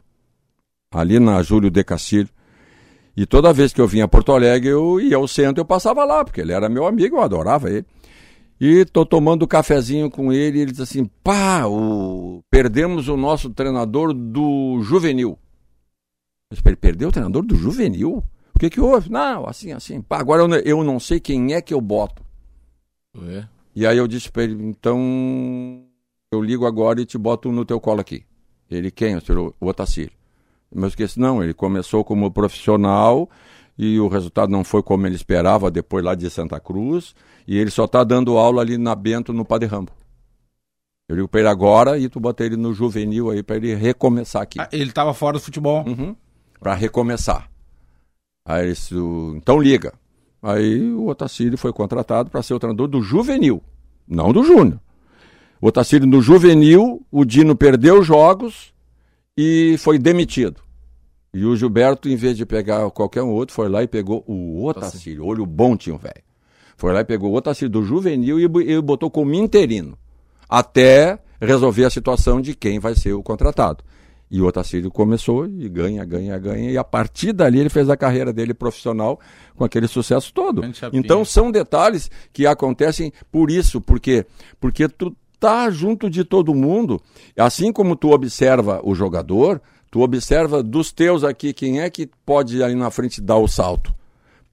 [0.92, 2.30] ali na Júlio de Castilho.
[3.16, 6.04] E toda vez que eu vinha a Porto Alegre, eu ia ao centro, eu passava
[6.06, 7.86] lá, porque ele era meu amigo, eu adorava ele.
[8.60, 12.42] E tô tomando cafezinho com ele, e ele diz assim: pá, o...
[12.50, 15.32] perdemos o nosso treinador do juvenil.
[16.52, 18.24] Eu disse, ele perdeu o treinador do juvenil?
[18.56, 19.10] O que que houve?
[19.10, 20.02] Não, assim, assim.
[20.02, 22.24] Pá, agora eu, não- eu não sei quem é que eu boto.
[23.28, 23.46] É.
[23.76, 25.84] E aí eu disse pra ele, então
[26.32, 28.24] eu ligo agora e te boto no teu colo aqui.
[28.70, 29.16] Ele, quem?
[29.18, 30.12] O o Otacílio.
[30.74, 33.30] Mas esqueci, não, ele começou como profissional
[33.78, 37.14] e o resultado não foi como ele esperava depois lá de Santa Cruz
[37.48, 39.92] e ele só está dando aula ali na Bento, no Padre Rambo.
[41.10, 44.42] Eu ligo para ele agora e tu bota ele no juvenil aí para ele recomeçar
[44.42, 44.62] aqui.
[44.62, 45.84] Ah, ele tava fora do futebol.
[45.86, 46.16] Uhum.
[46.60, 47.50] Para recomeçar.
[48.46, 49.94] Aí ele disse, "O- então liga.
[50.42, 53.62] Aí o Otacílio foi contratado para ser o treinador do juvenil,
[54.08, 54.80] não do júnior.
[55.60, 58.74] O Otacílio no juvenil, o Dino perdeu jogos
[59.38, 60.62] e foi demitido.
[61.34, 64.66] E o Gilberto, em vez de pegar qualquer um outro, foi lá e pegou o
[64.66, 65.26] Otacílio.
[65.26, 66.24] Olho bom tinha o velho.
[66.76, 69.98] Foi lá e pegou o Otacílio do juvenil e, e botou como interino.
[70.50, 73.84] Até resolver a situação de quem vai ser o contratado.
[74.30, 76.72] E o Otacílio começou e ganha, ganha, ganha.
[76.72, 79.20] E a partir dali ele fez a carreira dele profissional
[79.56, 80.64] com aquele sucesso todo.
[80.94, 84.26] Então são detalhes que acontecem por isso, porque
[84.58, 87.02] porque tu tá junto de todo mundo,
[87.36, 92.62] assim como tu observa o jogador, tu observa dos teus aqui quem é que pode
[92.62, 93.92] ali na frente dar o salto.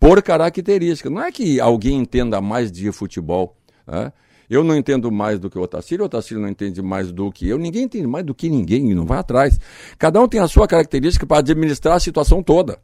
[0.01, 3.55] Por característica, não é que alguém entenda mais de futebol,
[3.87, 4.11] né?
[4.48, 7.46] Eu não entendo mais do que o Otacílio, o Otacílio não entende mais do que
[7.46, 9.61] eu, ninguém entende mais do que ninguém, não vai atrás.
[9.98, 12.79] Cada um tem a sua característica para administrar a situação toda,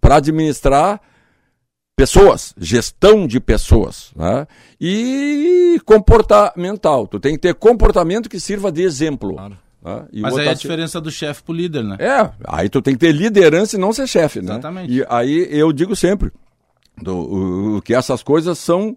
[0.00, 1.00] para administrar
[1.96, 4.46] pessoas, gestão de pessoas, né?
[4.78, 7.06] e comportamental.
[7.06, 9.32] Tu tem que ter comportamento que sirva de exemplo.
[9.32, 9.56] Claro.
[9.82, 10.04] né?
[10.12, 11.96] Mas aí é a diferença do chefe pro líder, né?
[11.98, 14.52] é, aí tu tem que ter liderança e não ser chefe, né?
[14.52, 14.92] Exatamente.
[14.92, 16.30] E aí eu digo sempre
[17.00, 18.94] do, o, que essas coisas são,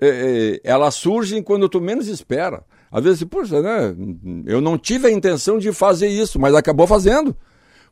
[0.00, 2.62] é, é, elas surgem quando tu menos espera.
[2.92, 3.94] Às vezes, puxa, né?
[4.46, 7.36] Eu não tive a intenção de fazer isso, mas acabou fazendo.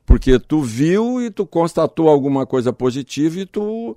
[0.05, 3.97] Porque tu viu e tu constatou alguma coisa positiva e tu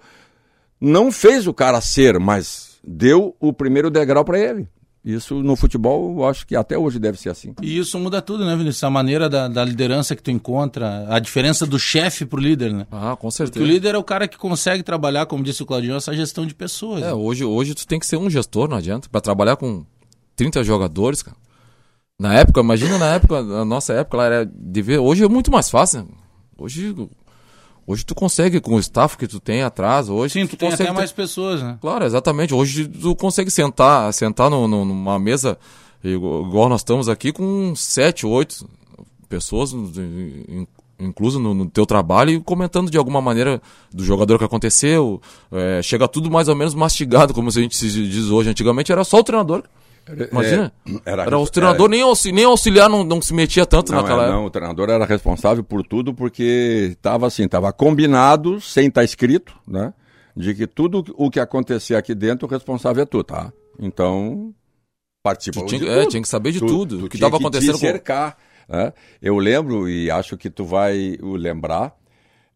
[0.82, 4.68] não fez o cara ser, mas deu o primeiro degrau para ele.
[5.04, 7.56] Isso no futebol, eu acho que até hoje deve ser assim.
[7.60, 8.84] E isso muda tudo, né, Vinícius?
[8.84, 12.86] A maneira da, da liderança que tu encontra, a diferença do chefe pro líder, né?
[12.92, 13.66] Ah, com Porque certeza.
[13.66, 16.54] o líder é o cara que consegue trabalhar, como disse o Claudião, essa gestão de
[16.54, 17.02] pessoas.
[17.02, 17.14] É, né?
[17.14, 19.10] hoje, hoje tu tem que ser um gestor, não adianta.
[19.10, 19.84] Pra trabalhar com
[20.36, 21.38] 30 jogadores, cara.
[22.20, 25.00] Na época, imagina na época, na nossa época, lá era de ver.
[25.00, 26.02] Hoje é muito mais fácil.
[26.04, 26.08] né?
[26.56, 26.96] Hoje,
[27.86, 30.10] hoje tu consegue com o staff que tu tem atrás.
[30.10, 31.78] Hoje Sim, tu tem consegue até ter- mais pessoas, né?
[31.82, 32.54] Claro, exatamente.
[32.54, 35.58] Hoje tu consegue sentar, sentar no- no- numa mesa
[36.04, 38.68] igual nós estamos aqui com sete, oito
[39.30, 40.68] pessoas, in-
[41.00, 45.20] incluso no, no teu trabalho, e comentando de alguma maneira do jogador que aconteceu.
[45.52, 48.50] É, chega tudo mais ou menos mastigado, como a gente se diz hoje.
[48.50, 49.64] Antigamente era só o treinador.
[50.32, 50.72] Imagina.
[51.06, 54.02] É, era, era- o treinador, nem, auxi- nem auxiliar não, não se metia tanto Não,
[54.02, 54.38] naquela é, época.
[54.40, 59.54] não, o treinador era responsável por tudo porque estava assim, estava combinado, sem estar escrito,
[59.68, 59.94] né?
[60.36, 63.52] De que tudo o que acontecer aqui dentro, o responsável é tu, tá?
[63.80, 64.54] Então,
[65.24, 67.00] participa Tu tinha, que- é, tinha que saber de Tu- tudo.
[67.00, 67.78] tu o que tinha estava te acontecendo com.
[67.80, 68.38] cercar,
[68.68, 68.94] né?
[69.22, 71.94] Eu lembro, e acho que tu vai lembrar,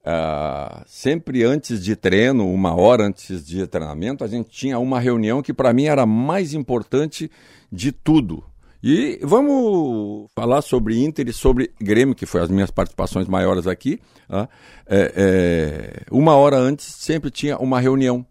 [0.06, 5.42] ah, sempre antes de treino, uma hora antes de treinamento, a gente tinha uma reunião
[5.42, 7.32] que para mim era mais importante
[7.72, 8.44] de tudo.
[8.84, 14.00] E vamos falar sobre Inter e sobre Grêmio, que foi as minhas participações maiores aqui.
[14.30, 14.48] ah.
[14.86, 18.24] É, é, uma hora antes sempre tinha uma reunião.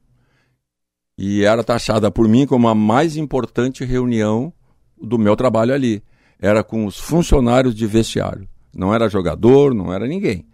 [1.19, 4.53] E era taxada por mim como a mais importante reunião
[4.97, 6.05] do meu trabalho ali.
[6.41, 8.49] Era com os funcionários de vestiário.
[8.73, 10.47] Não era jogador, não era ninguém.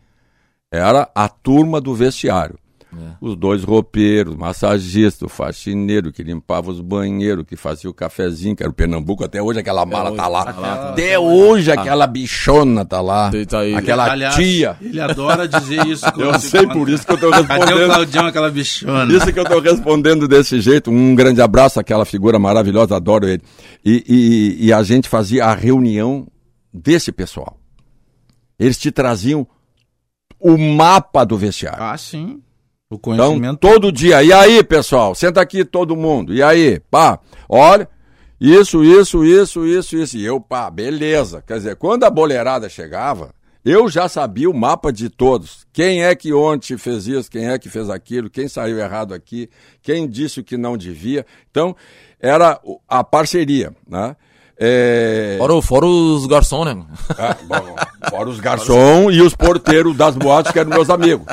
[0.70, 2.56] Era a turma do vestiário.
[2.92, 3.12] É.
[3.20, 8.64] Os dois roupeiros, massagista, o faxineiro que limpava os banheiros, que fazia o cafezinho, que
[8.64, 10.42] era o Pernambuco, até hoje aquela mala tá lá.
[10.90, 13.30] Até hoje aquela bichona tá lá.
[13.48, 13.76] Tá aí.
[13.76, 14.76] Aquela Aliás, tia.
[14.80, 16.04] Ele adora dizer isso.
[16.18, 17.87] Eu sei por isso que eu tô Cadê o respondendo.
[17.94, 19.12] Claudião, aquela bichona?
[19.14, 20.90] Isso que eu estou respondendo desse jeito.
[20.90, 23.42] Um grande abraço àquela figura maravilhosa, adoro ele.
[23.85, 24.04] E,
[24.61, 26.26] e- e a gente fazia a reunião
[26.74, 27.56] desse pessoal.
[28.59, 29.46] Eles te traziam
[30.40, 31.83] o mapa do vestiário.
[31.83, 32.40] Ah, sim.
[32.90, 33.59] O Então, conhecimento.
[33.59, 34.22] todo dia.
[34.22, 35.14] E aí, pessoal?
[35.14, 36.35] Senta aqui todo mundo.
[36.35, 36.81] E aí?
[36.90, 37.88] Pá, olha.
[38.40, 40.16] Isso, isso, isso, isso, isso.
[40.16, 41.42] E eu, pá, beleza.
[41.46, 45.66] Quer dizer, quando a boleirada chegava, eu já sabia o mapa de todos.
[45.72, 49.50] Quem é que ontem fez isso, quem é que fez aquilo, quem saiu errado aqui,
[49.83, 51.26] quem disse o que não devia.
[51.50, 51.76] Então,
[52.18, 54.16] era a parceria, né?
[54.59, 55.37] É...
[55.38, 56.85] Fora, fora os garçons, né?
[57.18, 57.76] Ah, bom,
[58.11, 61.27] fora os garçom e os porteiros das boates que eram meus amigos.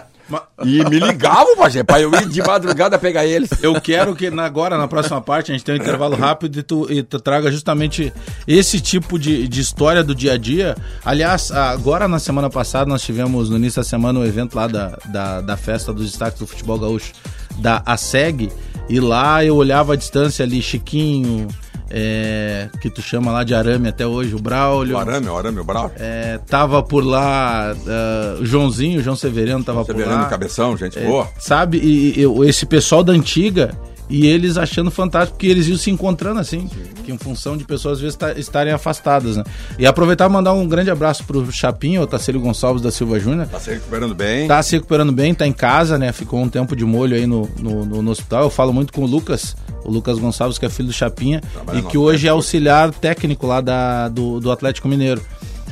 [0.66, 3.50] E me ligavam, Pajé, pra eu ir de madrugada pegar eles.
[3.62, 6.92] Eu quero que agora, na próxima parte, a gente tenha um intervalo rápido e tu,
[6.92, 8.12] e tu traga justamente
[8.46, 10.76] esse tipo de, de história do dia a dia.
[11.06, 14.98] Aliás, agora na semana passada nós tivemos, no início da semana, um evento lá da,
[15.06, 17.14] da, da festa dos destaques do futebol gaúcho
[17.60, 18.52] da ASEG.
[18.90, 21.48] E lá eu olhava a distância ali, Chiquinho,
[21.90, 24.96] é, que tu chama lá de arame até hoje, o Braulio.
[24.96, 25.92] O arame, o arame, o bravo.
[25.98, 30.26] É, tava por lá ah, o Joãozinho, o João Severino tava por Severino lá.
[30.26, 31.28] Cabeção, gente É, boa.
[31.40, 31.78] Sabe?
[31.78, 33.72] E, e esse pessoal da antiga
[34.10, 36.70] e eles achando fantástico porque eles iam se encontrando assim,
[37.04, 39.44] que em função de pessoas às vezes ta- estarem afastadas, né?
[39.78, 43.48] E aproveitar e mandar um grande abraço pro Chapinho, o Tacílio Gonçalves da Silva Júnior.
[43.48, 44.48] Tá se recuperando bem.
[44.48, 46.12] Tá se recuperando bem, tá em casa, né?
[46.12, 48.44] Ficou um tempo de molho aí no, no, no- no hospital.
[48.44, 51.80] Eu falo muito com o Lucas, o Lucas Gonçalves, que é filho do Chapinha, Trabalha
[51.80, 55.22] e que hoje é auxiliar técnico lá da, do, do Atlético Mineiro.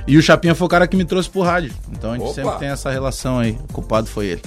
[0.08, 1.74] E o Chapinha foi o cara que me trouxe pro rádio.
[1.92, 2.34] Então a gente Opa!
[2.34, 3.58] sempre tem essa relação aí.
[3.70, 4.42] O culpado foi ele.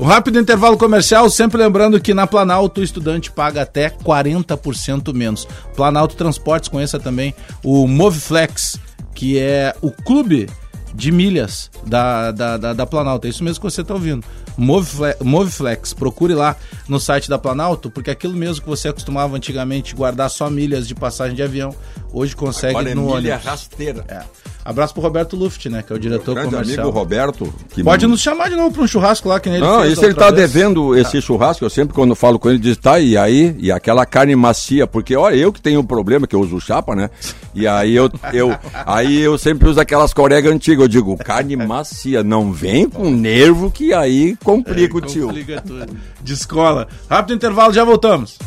[0.00, 5.46] Um rápido intervalo comercial, sempre lembrando que na Planalto o estudante paga até 40% menos.
[5.76, 8.80] Planalto Transportes, conheça também o Moveflex,
[9.14, 10.48] que é o clube
[10.94, 13.26] de milhas da, da, da, da Planalto.
[13.26, 14.24] É isso mesmo que você está ouvindo.
[14.56, 16.56] Moveflex, Moveflex, procure lá
[16.88, 20.94] no site da Planalto, porque aquilo mesmo que você acostumava antigamente guardar só milhas de
[20.94, 21.74] passagem de avião,
[22.12, 23.44] hoje consegue Agora é no milha ônibus.
[23.44, 24.04] rasteira.
[24.08, 24.20] É.
[24.64, 25.82] Abraço pro Roberto Luft, né?
[25.84, 26.84] Que é o diretor Grande comercial.
[26.84, 27.52] amigo Roberto.
[27.82, 30.04] Pode não- nos chamar de novo para um churrasco lá que nem ele Não, isso
[30.04, 30.36] ele tá vez.
[30.52, 31.64] devendo esse churrasco.
[31.64, 33.56] Eu sempre, quando falo com ele, diz, tá, e aí?
[33.58, 36.94] E aquela carne macia, porque olha, eu que tenho um problema, que eu uso chapa,
[36.94, 37.10] né?
[37.52, 40.82] E aí eu, eu, aí eu sempre uso aquelas coregas antigas.
[40.84, 45.28] Eu digo, carne macia, não vem com nervo que aí complica o tio.
[45.28, 45.96] Complica tudo.
[46.20, 46.88] De escola.
[47.08, 48.38] Rápido intervalo, já voltamos.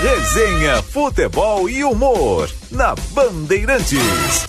[0.00, 4.46] Resenha, futebol e humor na Bandeirantes.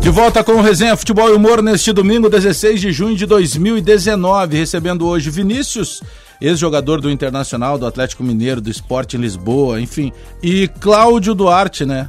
[0.00, 4.56] De volta com o Resenha Futebol e Humor neste domingo, 16 de junho de 2019.
[4.56, 6.02] Recebendo hoje Vinícius,
[6.40, 10.12] ex-jogador do Internacional, do Atlético Mineiro, do Esporte em Lisboa, enfim.
[10.42, 12.08] E Cláudio Duarte, né?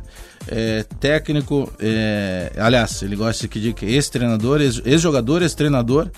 [0.51, 6.09] É, técnico, é, aliás, ele gosta de dizer que ex-treinador, ex- ex-jogador, ex-treinador,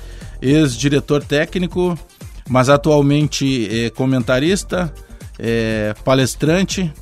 [0.41, 2.00] ex-diretor técnico,
[2.48, 4.94] mas atualmente é comentarista,
[5.38, 6.94] é, palestrante,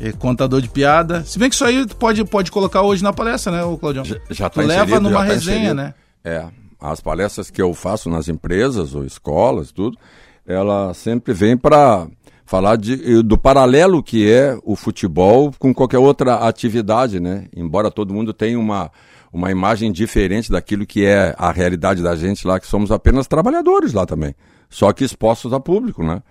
[0.00, 1.22] é, contador de piada.
[1.24, 4.04] Se bem que isso aí pode, pode colocar hoje na palestra, né, o Claudião?
[4.04, 5.74] Já, já tá leva inserido, numa já tá resenha, inserido.
[5.74, 5.94] né?
[6.24, 6.44] É,
[6.80, 9.96] as palestras que eu faço nas empresas ou escolas, tudo,
[10.44, 12.06] ela sempre vem para
[12.44, 17.46] falar de, do paralelo que é o futebol com qualquer outra atividade, né?
[17.56, 18.90] Embora todo mundo tenha uma,
[19.32, 23.92] uma imagem diferente daquilo que é a realidade da gente lá, que somos apenas trabalhadores
[23.92, 24.34] lá também,
[24.68, 26.22] só que expostos a público, né?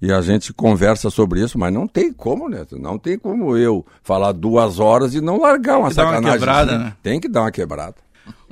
[0.00, 2.64] E a gente conversa sobre isso, mas não tem como, né?
[2.72, 6.38] Não tem como eu falar duas horas e não largar uma que dar uma sacanagem.
[6.38, 6.84] quebrada, assim.
[6.84, 6.96] né?
[7.02, 7.96] Tem que dar uma quebrada.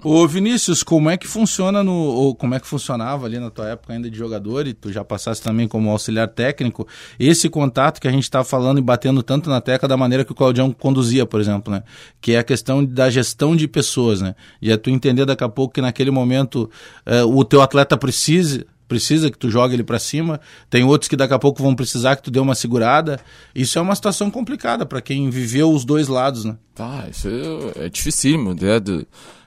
[0.09, 1.93] Ô Vinícius, como é que funciona no.
[1.93, 5.05] Ou como é que funcionava ali na tua época ainda de jogador, e tu já
[5.05, 6.87] passaste também como auxiliar técnico,
[7.19, 10.31] esse contato que a gente está falando e batendo tanto na tecla da maneira que
[10.31, 11.83] o Claudião conduzia, por exemplo, né?
[12.21, 14.37] Que é a questão da gestão de pessoas, né?
[14.63, 16.71] E é tu entender daqui a pouco que naquele momento
[17.05, 18.65] eh, o teu atleta precisa.
[18.87, 20.41] Precisa que tu jogue ele para cima,
[20.71, 23.19] tem outros que daqui a pouco vão precisar que tu dê uma segurada.
[23.53, 26.57] Isso é uma situação complicada para quem viveu os dois lados, né?
[26.73, 28.79] Tá, isso é, é dificílimo, né,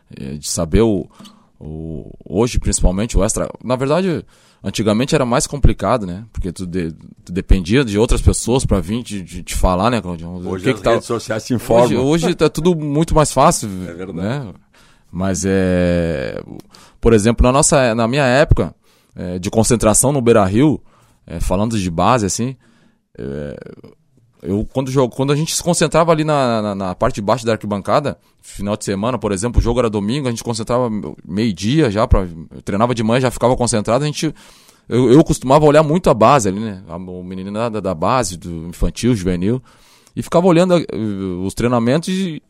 [0.10, 1.08] de, é, de saber o,
[1.60, 2.12] o.
[2.26, 3.50] Hoje, principalmente, o extra.
[3.63, 4.26] Na verdade,
[4.63, 6.26] antigamente era mais complicado, né?
[6.32, 6.91] Porque tu, de-
[7.24, 10.30] tu dependia de outras pessoas pra vir te, te, te falar, né, Claudio?
[10.30, 12.06] Hoje o que as que tá- redes sociais Hoje, informam.
[12.06, 13.69] hoje tá tudo muito mais fácil.
[13.88, 14.17] É verdade.
[14.19, 14.54] Né?
[15.12, 16.41] Mas é.
[17.02, 18.76] Por exemplo, na, nossa, na minha época
[19.15, 20.82] é, de concentração no Beira Rio,
[21.26, 22.56] é, falando de base, assim.
[23.17, 23.56] é,
[24.41, 27.45] eu, quando, jogo, quando a gente se concentrava ali na, na, na parte de baixo
[27.45, 30.89] da arquibancada, final de semana, por exemplo, o jogo era domingo, a gente concentrava
[31.28, 32.28] meio-dia já, pra,
[32.63, 34.34] treinava de manhã, já ficava concentrado, a gente.
[34.88, 36.82] Eu, eu costumava olhar muito a base ali, né?
[36.88, 39.62] A- O menino da, da base, do infantil, juvenil.
[40.15, 40.86] E ficava olhando eh,
[41.45, 42.41] os treinamentos e,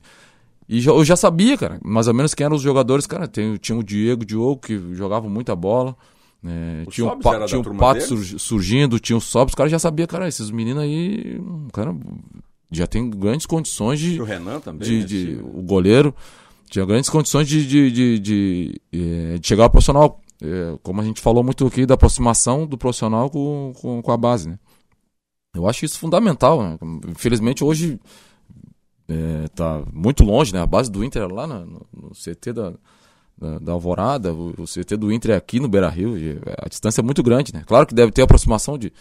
[0.69, 3.05] e eu já sabia, cara, mais ou menos quem eram os jogadores.
[3.05, 5.95] Cara, tem, tinha o Diego Diogo, que jogava muita bola.
[6.87, 8.07] O tinha Sobs Pa- tinha turma Pato deles?
[8.07, 9.51] surgi- surgindo, tinha o Sobs.
[9.51, 11.39] Os caras já sabiam, cara, esses meninos aí,
[11.73, 11.93] cara,
[12.71, 14.87] já tem grandes condições de, o Renan também.
[14.87, 15.05] de, né?
[15.05, 16.15] de- o goleiro
[16.69, 20.21] tinha grandes condições de, de, de, de, eh, chegar ao profissional.
[20.41, 24.15] Eh, Como a gente falou muito aqui da aproximação do profissional com, com, com a
[24.17, 24.57] base, né?
[25.53, 26.77] Eu acho isso fundamental, né?
[27.09, 27.99] Infelizmente hoje
[29.07, 30.61] eh, tá muito longe, né?
[30.61, 32.73] A base do Inter é lá no, no CT da,
[33.39, 36.67] da, da Alvorada, o, o CT do Inter é aqui no Beira Rio, e a
[36.67, 37.63] distância é muito grande, né?
[37.65, 38.91] Claro que deve ter aproximação de,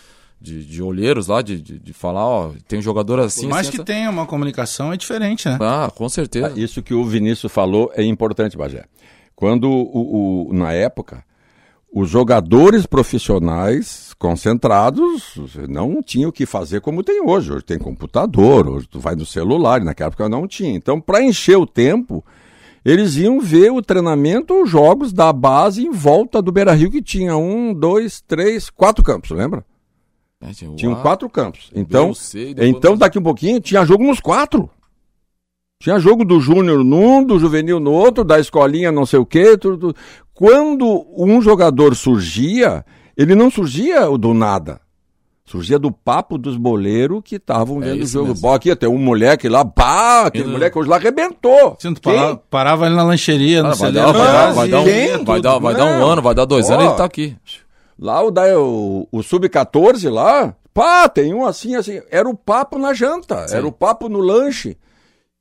[0.41, 3.67] de, de olheiros lá, de, de, de falar, ó, tem um jogador assim, Por mais
[3.67, 5.59] assim, que essa- tenha uma comunicação, é diferente, né?
[5.61, 6.53] Ah, com certeza.
[6.55, 8.85] Ah, Isso que o Vinícius falou é importante, Bagé.
[9.35, 11.25] Quando, o, o- na época,
[11.93, 15.35] os jogadores profissionais concentrados
[15.69, 17.53] não tinham o que fazer como tem hoje.
[17.53, 20.71] Hoje tem computador, hoje tu vai no celular, e naquela época não tinha.
[20.75, 22.25] Então, para encher o tempo,
[22.85, 27.03] eles iam ver o treinamento, os jogos da base em volta do Beira Rio, que
[27.03, 29.65] tinha um, dois, três, quatro campos, lembra?
[30.41, 31.71] É, tinha Tinham A, quatro campos.
[31.75, 32.13] Então,
[32.57, 34.71] então nós- daqui um pouquinho tinha jogo nos quatro.
[35.83, 39.57] Tinha jogo do Júnior num, do Juvenil no outro, da escolinha não sei o quê.
[39.57, 39.97] Tudo, tudo.
[40.35, 42.85] Quando um jogador surgia,
[43.17, 44.81] ele não surgia do nada.
[45.49, 48.29] Surgia do papo dos boleiros que estavam É vendo o isso jogo.
[48.29, 48.43] mesmo.
[48.43, 51.77] Bom, aqui tem um moleque lá, pá, aquele Ele- moleque hoje lá arrebentou.
[51.81, 52.39] Sim, tu Quem?
[52.51, 55.75] parava, ali na lancheria, no Cara, vai, dar, vai, da dar, um, vai, dar, vai
[55.75, 56.07] dar um Não.
[56.11, 56.75] ano, vai dar dois Ó.
[56.75, 57.35] anos, ele tá aqui.
[57.99, 62.01] Lá o, o, o Sub-14 lá, pá, tem um assim, assim.
[62.11, 63.57] Era o papo na janta, Sim.
[63.57, 64.77] era o papo no lanche.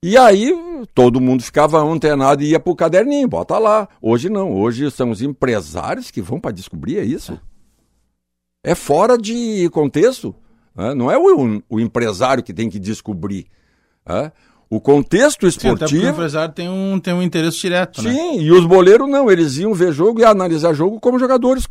[0.02, 0.56] E aí
[0.96, 3.88] todo mundo ficava antenado e ia pro caderninho, bota lá.
[4.02, 7.34] Hoje não, hoje são os empresários que vão para descobrir é isso.
[7.34, 7.38] É
[8.76, 10.36] fora de contexto.
[10.76, 10.94] né?
[10.94, 13.46] Não é o, o empresário que tem que descobrir.
[14.08, 14.32] né?
[14.70, 16.08] O contexto Sim, até o esportivo.
[16.08, 18.12] empresário tem um, tem um interesse direto, né?
[18.12, 21.66] Sim, e os boleiros não, eles iam ver jogo e analisar jogo como jogadores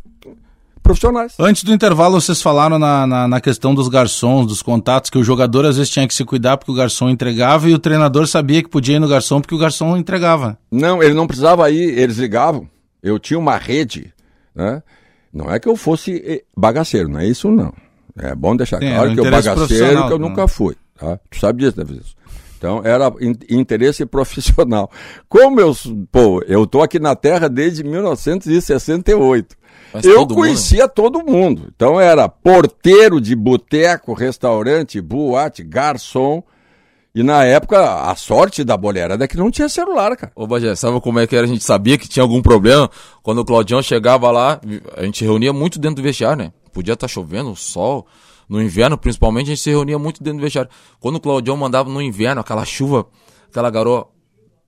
[0.81, 1.35] profissionais.
[1.39, 5.23] Antes do intervalo, vocês falaram na, na, na questão dos garçons, dos contatos, que o
[5.23, 8.63] jogador às vezes tinha que se cuidar porque o garçom entregava e o treinador sabia
[8.63, 10.57] que podia ir no garçom porque o garçom entregava.
[10.71, 12.67] Não, ele não precisava ir, eles ligavam.
[13.03, 14.11] Eu tinha uma rede,
[14.55, 14.81] né?
[15.37, 17.71] Não é que eu fosse eh, bagaceiro, não é isso não.
[18.17, 20.27] É bom deixar Sim, era claro que eu bagaceiro que eu né?
[20.27, 21.19] nunca fui, tá?
[21.29, 22.15] Tu sabe disso, deve isso.
[22.57, 24.89] Então, era in- interesse profissional.
[25.29, 25.71] Como eu,
[26.11, 29.55] pô, eu tô aqui na Terra desde 1968.
[29.93, 31.67] Mas eu todo mundo, conhecia todo mundo.
[31.75, 36.41] Então, era porteiro de boteco, restaurante, boate, garçom.
[37.17, 40.31] E na época, a sorte da boleirada é que não tinha celular, cara.
[40.35, 41.47] Ô, Bagé, sabe como é que era?
[41.47, 42.87] A gente sabia que tinha algum problema.
[43.23, 44.61] Quando o Claudião chegava lá,
[44.95, 46.53] a gente reunia muito dentro do vestiário, né?
[46.71, 48.05] Podia estar chovendo, sol.
[48.47, 50.69] No inverno, principalmente, a gente se reunia muito dentro do vestiário.
[50.99, 53.07] Quando o Claudião mandava no inverno, aquela chuva,
[53.49, 54.07] aquela garoa,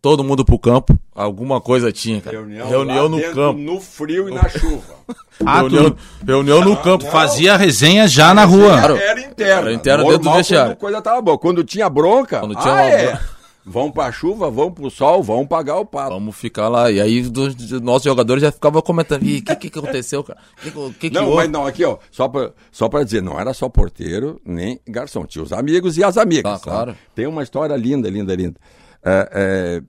[0.02, 2.38] todo mundo pro campo, alguma coisa tinha, cara.
[2.38, 3.60] Reunião, no campo.
[3.60, 5.00] No frio e na chuva.
[5.46, 5.96] Ah, reunião,
[6.28, 7.06] reunião no campo.
[7.06, 8.78] fazia resenha já na rua.
[8.78, 9.62] Era interna.
[9.62, 10.76] Era interna dentro do vestiário.
[10.76, 11.38] Quando a coisa tava boa.
[11.38, 13.08] Quando tinha bronca, Quando tinha ah, uma é.
[13.08, 13.26] bronca.
[13.66, 16.10] Vão pra chuva, vão pro sol, vão pagar o pato.
[16.10, 16.92] Vamos ficar lá.
[16.92, 20.24] E aí, dos, dos nossos jogadores já ficavam comentando: Ih, o que, que que aconteceu,
[20.26, 20.40] cara?
[20.58, 23.04] O que, que, que, que Não, houve?" mas não, aqui, ó, só pra, só pra
[23.04, 26.52] dizer, não era só porteiro nem garçom, tinha os amigos e as amigas.
[26.52, 26.64] Ah, tá?
[26.64, 26.96] claro.
[27.16, 28.56] Tem uma história linda, linda, linda.
[29.04, 29.84] É, é,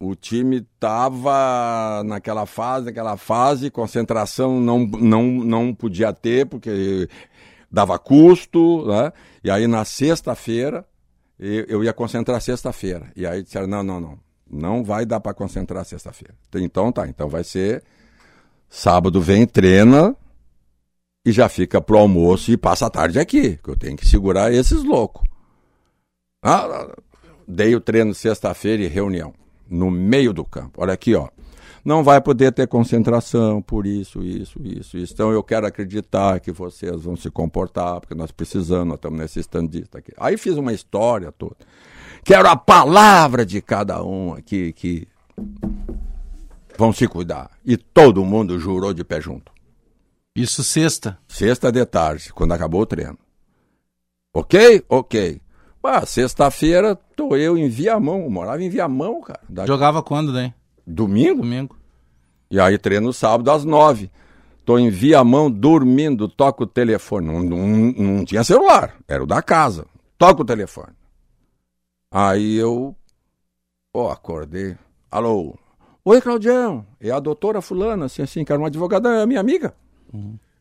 [0.00, 7.08] o time tava naquela fase, naquela fase, concentração não, não, não podia ter, porque
[7.70, 9.12] dava custo, né?
[9.42, 10.86] E aí na sexta-feira,
[11.38, 13.10] eu, eu ia concentrar sexta-feira.
[13.16, 14.18] E aí disseram, não, não, não,
[14.50, 16.34] não vai dar para concentrar sexta-feira.
[16.56, 17.82] Então tá, então vai ser
[18.74, 20.16] Sábado vem, treina
[21.24, 24.52] e já fica pro almoço e passa a tarde aqui, que eu tenho que segurar
[24.52, 25.22] esses loucos.
[26.42, 26.92] Ah,
[27.46, 29.32] dei o treino sexta-feira e reunião,
[29.68, 30.82] no meio do campo.
[30.82, 31.28] Olha aqui, ó.
[31.84, 35.12] Não vai poder ter concentração por isso, isso, isso, isso.
[35.12, 39.40] Então eu quero acreditar que vocês vão se comportar, porque nós precisamos, nós estamos nesse
[39.40, 40.12] estandista aqui.
[40.16, 41.56] Aí fiz uma história toda.
[42.24, 45.06] Quero a palavra de cada um aqui que
[46.78, 47.50] vão se cuidar.
[47.62, 49.52] E todo mundo jurou de pé junto.
[50.34, 51.18] Isso sexta.
[51.28, 53.18] Sexta de tarde, quando acabou o treino.
[54.32, 54.82] Ok?
[54.88, 55.40] Ok.
[55.82, 56.98] Ah, sexta-feira,
[57.36, 59.40] eu em Viamão, eu morava em Viamão, cara.
[59.48, 60.52] Da- Jogava quando, daí?
[60.86, 61.42] Domingo?
[61.42, 61.76] Domingo.
[62.50, 64.10] E aí treino sábado às nove.
[64.64, 67.26] Tô em Viamão dormindo, toco o telefone.
[67.26, 69.86] Não, não, não tinha celular, era o da casa.
[70.18, 70.92] Toco o telefone.
[72.10, 72.94] Aí eu,
[73.92, 74.76] ó, acordei.
[75.10, 75.54] Alô?
[76.04, 76.84] Oi, Claudião.
[77.00, 79.74] É a doutora fulana, assim, assim, que era uma advogada, minha amiga.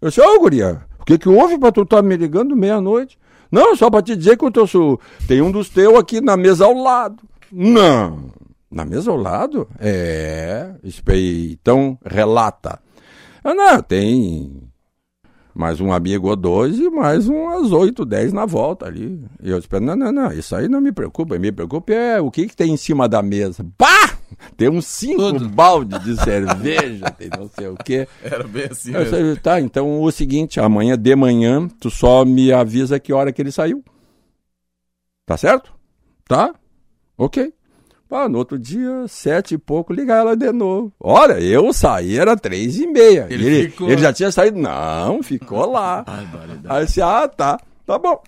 [0.02, 3.18] Eu disse, ô, guria, o que que houve pra tu estar me ligando meia-noite?
[3.54, 6.36] Não, só pra te dizer que eu tô, su- tem um dos teus aqui na
[6.36, 7.22] mesa ao lado.
[7.52, 8.32] Não.
[8.72, 9.68] Na mesa ao lado?
[9.80, 10.72] É.
[11.52, 12.80] Então, relata.
[13.44, 14.64] Ah, não, tem
[15.54, 19.24] mais um amigo ou dois e mais umas oito, dez na volta ali.
[19.44, 21.38] E eu disse, não, não, não, isso aí não me preocupa.
[21.38, 23.64] Me preocupa é o que, que tem em cima da mesa.
[23.78, 24.13] Pá!
[24.58, 25.50] Tem uns cinco Tudo.
[25.50, 28.08] baldes de cerveja, tem não sei o quê.
[28.24, 29.18] Era bem assim Eu mesmo.
[29.18, 33.42] disse, tá, então o seguinte, amanhã de manhã, tu só me avisa que hora que
[33.42, 33.84] ele saiu.
[35.26, 35.72] Tá certo?
[36.28, 36.54] Tá?
[37.18, 37.54] Ok.
[38.16, 40.94] Ah, no outro dia, sete e pouco, ligar ela de novo.
[41.00, 43.26] Olha, eu saí, era três e meia.
[43.28, 44.60] Ele Ele, ficou- ele já tinha saído?
[44.60, 46.06] Não, ficou lá.
[46.70, 48.22] Aí eu disse, ah, tá, tá bom.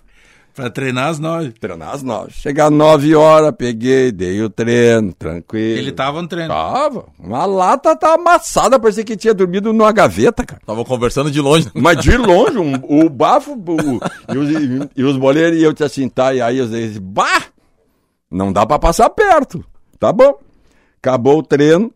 [0.56, 1.52] Pra treinar às nove.
[1.52, 2.32] Treinar às nove.
[2.32, 5.78] Chegar às nove horas, peguei, dei o treino, tranquilo.
[5.78, 6.48] Ele tava no treino.
[6.48, 7.04] Tava.
[7.18, 10.62] Uma lata tá amassada, parecia que tinha dormido numa gaveta, cara.
[10.66, 11.68] Tava conversando de longe.
[11.76, 15.84] Mas de longe, um- o bafo o- e, os, e os boleiros, e eu disse
[15.84, 17.42] assim, tá, e aí eu disse, bah,
[18.30, 19.62] não dá pra passar perto.
[19.98, 20.38] Tá bom.
[21.02, 21.92] Acabou o treino,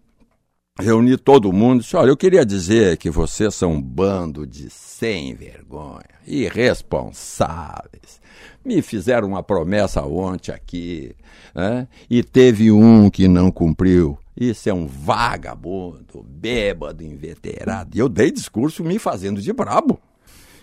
[0.81, 5.35] reuni todo mundo, disse, olha, eu queria dizer que vocês são um bando de sem
[5.35, 8.21] vergonha, irresponsáveis.
[8.65, 11.15] Me fizeram uma promessa ontem aqui,
[11.55, 11.89] né?
[12.09, 14.19] e teve um que não cumpriu.
[14.37, 17.91] Isso é um vagabundo, bêbado, inveterado.
[17.95, 19.99] E eu dei discurso me fazendo de brabo.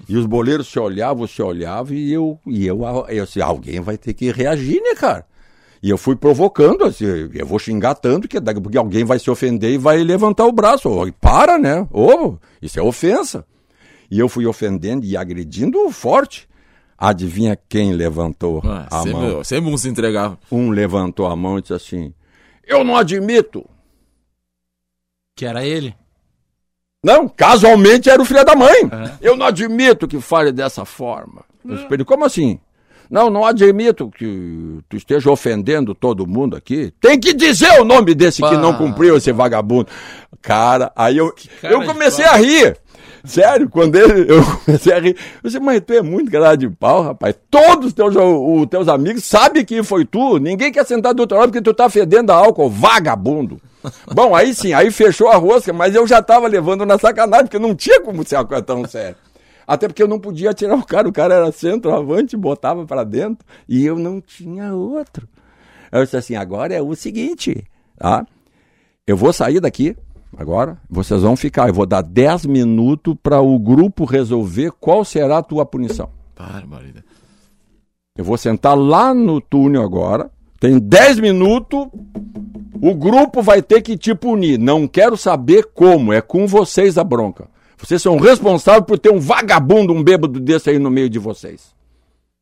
[0.07, 3.97] E os boleiros se olhavam, se olhavam, e eu, e eu, eu assim, alguém vai
[3.97, 5.25] ter que reagir, né, cara?
[5.81, 9.29] E eu fui provocando, assim, eu vou xingar tanto que daqui pouco alguém vai se
[9.29, 10.89] ofender e vai levantar o braço.
[10.89, 11.87] Ô, para, né?
[11.91, 13.45] Ô, isso é ofensa.
[14.09, 16.47] E eu fui ofendendo e agredindo forte.
[16.97, 19.21] Adivinha quem levantou Ah, a mão?
[19.29, 20.39] sempre, sempre um se entregava.
[20.51, 22.11] Um levantou a mão e disse assim:
[22.65, 23.63] Eu não admito.
[25.35, 25.95] Que era ele.
[27.03, 28.89] Não, casualmente era o filho da mãe.
[29.21, 31.45] Eu não admito que fale dessa forma.
[31.63, 32.59] Eu espelho, como assim?
[33.09, 36.93] Não, não admito que tu esteja ofendendo todo mundo aqui.
[36.99, 39.87] Tem que dizer o nome desse que não cumpriu esse vagabundo.
[40.41, 42.77] Cara, aí eu, cara eu comecei a rir.
[43.23, 45.17] Sério, quando ele, eu comecei a rir.
[45.43, 47.35] Eu disse, mas tu é muito cara de pau, rapaz.
[47.49, 50.37] Todos os teus, os teus amigos sabem que foi tu.
[50.37, 53.59] Ninguém quer sentar do outro lado porque tu tá fedendo a álcool, vagabundo.
[54.13, 57.59] Bom, aí sim, aí fechou a rosca, mas eu já tava levando na sacanagem, porque
[57.59, 59.15] não tinha como ser tão séria.
[59.67, 63.45] Até porque eu não podia tirar o cara, o cara era centroavante, botava pra dentro,
[63.67, 65.27] e eu não tinha outro.
[65.91, 67.65] Eu disse assim, agora é o seguinte,
[67.97, 68.25] tá?
[69.05, 69.95] Eu vou sair daqui
[70.37, 75.39] agora, vocês vão ficar, eu vou dar 10 minutos para o grupo resolver qual será
[75.39, 76.09] a tua punição.
[76.37, 77.05] Barbaridade.
[78.17, 81.87] Eu vou sentar lá no túnel agora, tem 10 minutos,
[82.81, 84.57] o grupo vai ter que te punir.
[84.57, 87.49] Não quero saber como, é com vocês a bronca.
[87.77, 91.75] Vocês são responsáveis por ter um vagabundo, um bêbado desse aí no meio de vocês.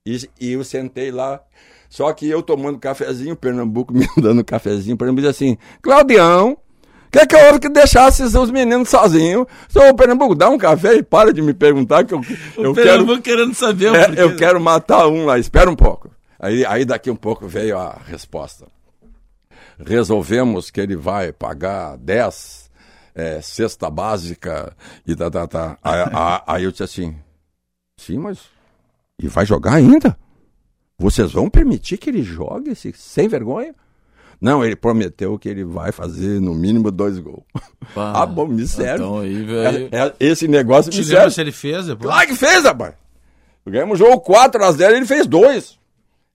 [0.08, 1.42] E, e eu sentei lá,
[1.90, 6.58] só que eu tomando cafezinho, Pernambuco me dando cafezinho, Pernambuco diz assim, Claudião,
[7.12, 9.46] quer que eu que deixasse os meninos sozinhos?
[9.68, 12.22] Seu Pernambuco, dá um café e para de me perguntar que eu,
[12.58, 12.90] eu quero...
[12.90, 16.10] Pernambuco querendo saber o É, eu quero matar um lá, espera um pouco.
[16.40, 18.68] Aí, aí daqui um pouco veio a resposta.
[19.84, 22.65] Resolvemos que ele vai pagar 10
[23.16, 24.76] é, cesta básica
[25.08, 25.78] e tá, tá, tá.
[25.82, 27.16] Aí, a- aí eu disse assim,
[27.98, 28.40] sim, mas
[29.18, 30.18] e vai jogar ainda?
[30.98, 33.74] Vocês vão permitir que ele jogue esse sem vergonha?
[34.40, 37.44] Não, ele prometeu que ele vai fazer no mínimo dois gols.
[37.94, 38.96] Pá, ah, bom, me serve.
[39.04, 39.90] Então aí, velho.
[39.92, 41.32] É- é- esse negócio me serve.
[41.32, 42.10] se ele fez depois?
[42.14, 42.94] Claro que fez, rapaz.
[43.66, 45.80] Ganhamos o jogo 4x0 ele fez dois.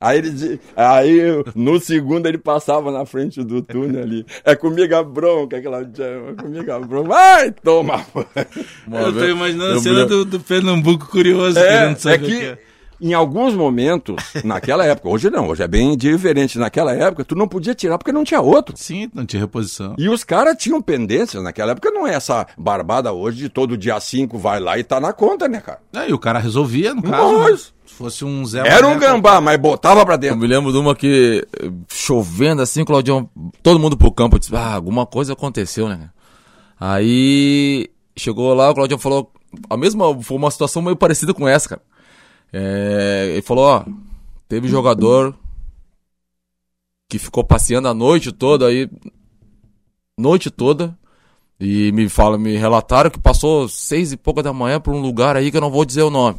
[0.01, 1.21] Aí, ele, diz- aí
[1.55, 4.25] no segundo ele passava na frente do túnel ali.
[4.45, 6.31] É comigo a bronca, Claudião.
[6.31, 7.09] É comigo a bronca.
[7.09, 8.05] Vai, toma.
[8.87, 12.27] Uma Eu tô imaginando a cena do, do Pernambuco curioso, É, querendo é saber o
[12.27, 12.59] que que é.
[13.03, 16.59] em alguns momentos, naquela época, hoje não, hoje é bem diferente.
[16.59, 18.75] Naquela época, tu não podia tirar porque não tinha outro.
[18.79, 19.95] Sim, não tinha reposição.
[19.99, 24.01] E os caras tinham pendências naquela época, não é essa barbada hoje de todo dia
[24.01, 25.81] 5 vai lá e tá na conta, né, cara?
[25.95, 27.33] Aí o cara resolvia, no caso.
[27.39, 27.39] né?
[27.51, 27.71] Mas- Se
[28.01, 30.39] fosse um Zé Era um gambá, mas botava pra Eu dentro.
[30.39, 33.29] me lembro de uma que, eh, chovendo assim, Claudião,
[33.63, 36.11] todo mundo pro campo, eu disse, ah, alguma coisa aconteceu, né?
[36.79, 39.31] Aí, chegou lá, o Claudião falou,
[39.69, 41.83] a mesma, foi uma situação meio parecida com essa, cara.
[42.53, 43.85] É, ele falou, ó,
[44.49, 45.35] teve jogador
[47.09, 48.89] que ficou passeando a noite toda aí,
[50.19, 50.97] noite toda,
[51.61, 55.37] e me fala, me relataram que passou seis e pouca da manhã por um lugar
[55.37, 56.39] aí que eu não vou dizer o nome.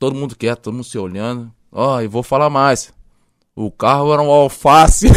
[0.00, 1.52] Todo mundo quieto, todo mundo se olhando.
[1.70, 2.90] Ó, e vou falar mais.
[3.54, 5.08] O carro era um alface.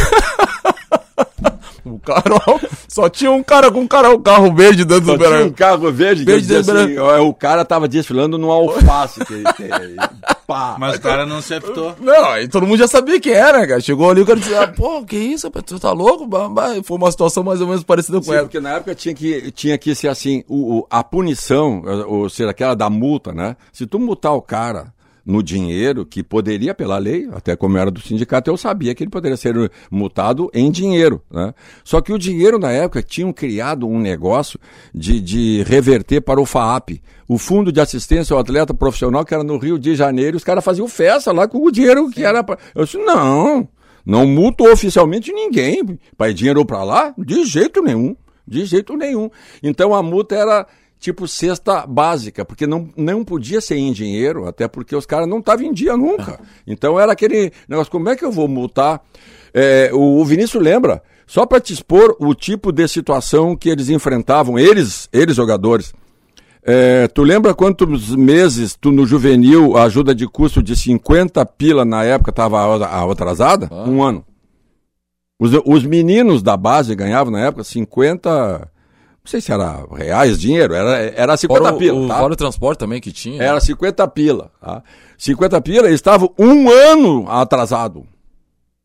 [1.86, 5.24] o carro Só tinha um cara com um cara, um carro verde dentro Só do
[5.24, 9.24] tinha um carro verde, Verde do assim, o cara tava desfilando no alface.
[9.24, 9.70] Que, que,
[10.46, 10.76] pá.
[10.78, 11.94] Mas o cara não se apitou.
[12.00, 13.80] Não, aí todo mundo já sabia quem era, cara.
[13.80, 16.28] Chegou ali, o cara disse, ah, pô, que isso, rapaz, tu tá louco?
[16.84, 18.42] Foi uma situação mais ou menos parecida com Sim, ela.
[18.42, 22.50] porque na época tinha que, tinha que ser assim, o, o- a punição, ou seja,
[22.50, 23.56] aquela da multa, né?
[23.72, 24.92] Se tu multar o cara
[25.24, 29.10] no dinheiro, que poderia pela lei, até como era do sindicato, eu sabia que ele
[29.10, 31.54] poderia ser multado em dinheiro, né?
[31.82, 34.58] Só que o dinheiro na época tinham criado um negócio
[34.94, 39.42] de, de reverter para o FAAP, o Fundo de Assistência ao Atleta Profissional, que era
[39.42, 42.58] no Rio de Janeiro, os caras faziam festa lá com o dinheiro que era pra...
[42.74, 43.66] Eu disse, não,
[44.04, 45.98] não multo oficialmente ninguém.
[46.16, 47.14] Pai, dinheiro pra lá?
[47.16, 48.14] De jeito nenhum.
[48.46, 49.30] De jeito nenhum.
[49.62, 50.66] Então a multa era
[51.04, 55.38] tipo cesta básica, porque não, não podia ser em dinheiro, até porque os caras não
[55.38, 56.40] estavam em dia nunca.
[56.66, 59.02] Então era aquele negócio, como é que eu vou multar?
[59.52, 63.90] É, o, o Vinícius lembra, só para te expor o tipo de situação que eles
[63.90, 65.92] enfrentavam, eles, eles jogadores.
[66.62, 71.84] É, tu lembra quantos meses tu no juvenil, a ajuda de custo de 50 pila
[71.84, 73.68] na época estava atrasada?
[73.70, 74.24] Um ano.
[75.38, 78.70] Os, os meninos da base ganhavam na época 50,
[79.24, 81.98] não sei se era reais, dinheiro, era, era 50 Fora o, pila.
[81.98, 82.18] o, tá?
[82.18, 83.42] fora o transporte também que tinha.
[83.42, 84.50] Era 50 pila.
[84.60, 84.82] Tá?
[85.16, 88.06] 50 pila, eles estavam um ano atrasado.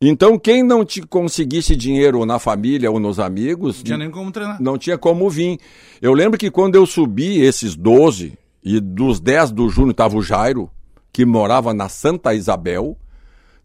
[0.00, 4.32] Então, quem não te conseguisse dinheiro na família ou nos amigos, Não tinha nem como
[4.32, 4.62] treinar.
[4.62, 5.58] não tinha como vir.
[6.00, 10.22] Eu lembro que quando eu subi esses 12, e dos 10 do Júnior estava o
[10.22, 10.70] Jairo,
[11.12, 12.96] que morava na Santa Isabel,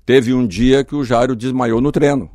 [0.05, 2.29] teve um dia que o Jairo desmaiou no treino.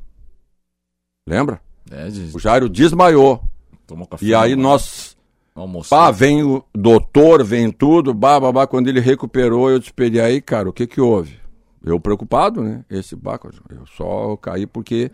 [1.29, 1.61] Lembra?
[1.91, 3.43] É, de, O Jairo desmaiou.
[3.91, 4.25] Tomou café.
[4.25, 5.17] E aí nós
[5.55, 5.99] Almoçou.
[5.99, 10.73] Pá, vem o doutor, vem tudo, babá, quando ele recuperou, eu ele, aí, cara, o
[10.73, 11.39] que que houve?
[11.85, 12.85] Eu preocupado, né?
[12.89, 15.11] Esse baco, eu só caí porque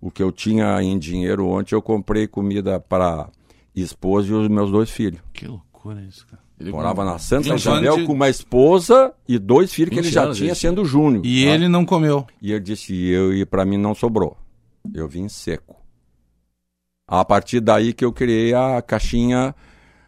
[0.00, 3.28] o que eu tinha em dinheiro ontem, eu comprei comida para
[3.74, 5.20] esposa e os meus dois filhos.
[5.32, 6.42] Que loucura isso, cara.
[6.60, 10.04] Ele Morava na Santa 20 Isabel de- com uma esposa e dois filhos que 20
[10.06, 10.60] ele já tinha isso.
[10.60, 11.24] sendo Júnior.
[11.24, 11.52] E tá?
[11.52, 12.26] ele não comeu.
[12.42, 14.36] E ele disse, e eu e para mim não sobrou.
[14.92, 15.76] Eu vim seco.
[17.08, 19.54] A partir daí que eu criei a caixinha,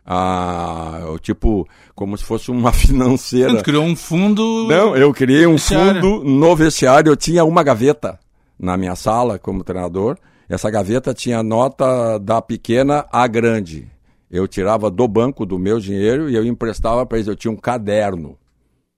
[0.05, 3.57] a, tipo, como se fosse uma financeira.
[3.57, 4.67] Tu criou um fundo.
[4.69, 6.03] Não, eu criei um Vestiário.
[6.03, 7.11] fundo no vestiário.
[7.11, 8.19] Eu tinha uma gaveta
[8.59, 10.19] na minha sala como treinador.
[10.49, 13.89] Essa gaveta tinha nota da pequena à grande.
[14.31, 17.29] Eu tirava do banco do meu dinheiro e eu emprestava para eles.
[17.29, 18.37] Eu tinha um caderno.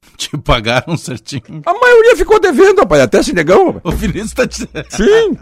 [0.17, 1.63] Te pagaram certinho.
[1.65, 3.03] A maioria ficou devendo, rapaz.
[3.03, 3.73] Até se negão.
[3.73, 3.95] rapaz.
[3.95, 4.69] O Vinícius tá te...
[4.91, 5.37] Sim.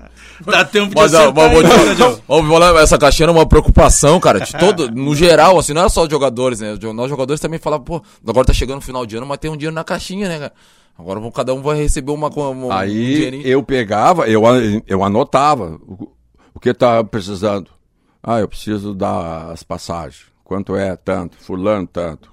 [0.44, 4.40] Dá tempo de Mas, ah, acertar mas vou falar, essa caixinha era uma preocupação, cara.
[4.40, 6.78] De todo, no geral, assim, não é só os jogadores, né?
[6.94, 9.56] Nós jogadores também falavam, pô, agora tá chegando o final de ano, mas tem um
[9.56, 10.52] dinheiro na caixinha, né, cara?
[10.98, 13.46] Agora cada um vai receber uma, uma um Aí dinheirinho.
[13.46, 14.42] eu pegava, eu,
[14.86, 16.10] eu anotava o,
[16.54, 17.70] o que tá precisando.
[18.22, 20.24] Ah, eu preciso dar as passagens.
[20.44, 20.94] Quanto é?
[20.96, 21.38] Tanto.
[21.38, 22.30] Fulano, tanto.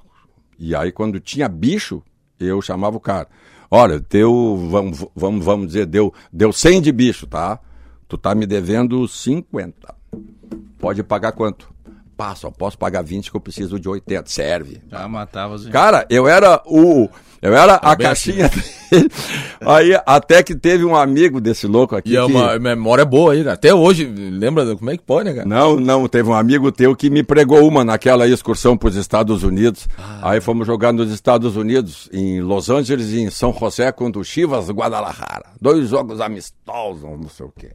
[0.60, 2.04] E aí quando tinha bicho,
[2.40, 3.28] eu chamava o cara.
[3.70, 7.60] Olha, deu, vamos, vamos, vamos dizer, deu, deu 100 de bicho, tá?
[8.08, 9.94] Tu tá me devendo 50.
[10.80, 11.70] Pode pagar quanto?
[12.18, 14.28] Pá, só posso pagar 20 que eu preciso de 80.
[14.28, 14.82] Serve.
[14.90, 15.70] Já matava assim.
[15.70, 17.08] Cara, eu era o.
[17.40, 18.50] Eu era a caixinha
[18.90, 19.12] dele.
[19.62, 22.14] Aí até que teve um amigo desse louco aqui.
[22.14, 23.48] E é uma memória boa aí.
[23.48, 25.48] Até hoje, lembra como é que pode, né, cara?
[25.48, 29.44] Não, não, teve um amigo teu que me pregou uma naquela excursão para os Estados
[29.44, 29.88] Unidos.
[30.24, 34.26] Aí fomos jogar nos Estados Unidos, em Los Angeles e em São José contra o
[34.26, 35.46] Chivas Guadalajara.
[35.62, 37.70] Dois jogos amistosos, não sei o quê.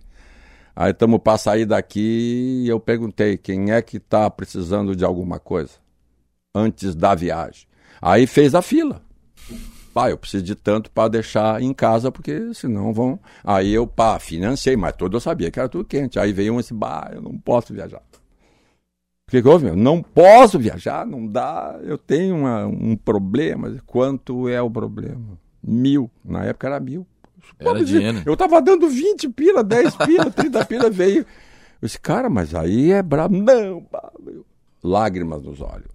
[0.75, 5.39] Aí estamos para sair daqui e eu perguntei quem é que está precisando de alguma
[5.39, 5.73] coisa
[6.55, 7.66] antes da viagem.
[8.01, 9.03] Aí fez a fila.
[9.93, 13.20] Pá, eu preciso de tanto para deixar em casa, porque senão vão.
[13.45, 16.18] Aí eu, pá, financei, mas todo eu sabia que era tudo quente.
[16.18, 18.01] Aí veio um esse, bah, eu não posso viajar.
[19.29, 19.77] O que, que houve, meu?
[19.77, 21.79] Não posso viajar, não dá.
[21.83, 23.77] Eu tenho uma- um problema.
[23.87, 25.39] Quanto é o problema?
[25.62, 26.11] Mil.
[26.25, 27.07] Na época era mil.
[27.59, 28.22] Era dinheiro.
[28.24, 31.20] Eu tava dando 20 pila, 10 pila, 30 pila, veio.
[31.80, 33.36] Eu disse, cara, mas aí é brabo.
[33.36, 33.86] Não.
[34.82, 35.90] Lágrimas nos olhos.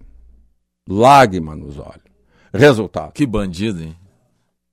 [0.88, 2.08] Lágrimas nos olhos.
[2.54, 3.12] Resultado.
[3.12, 3.96] Que bandido, hein?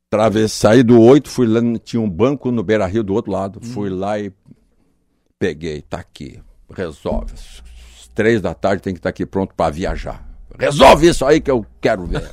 [0.09, 3.61] Travessei, saí do 8, fui lá, tinha um banco no Beira Rio do outro lado.
[3.63, 3.67] Hum.
[3.67, 4.33] Fui lá e
[5.39, 6.41] peguei, tá aqui,
[6.73, 7.33] resolve.
[7.33, 7.63] Às
[8.15, 10.25] Três da tarde tem que estar aqui pronto para viajar.
[10.57, 12.31] Resolve isso aí que eu quero ver.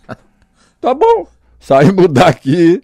[0.80, 1.28] tá bom.
[1.60, 2.82] Saímos daqui,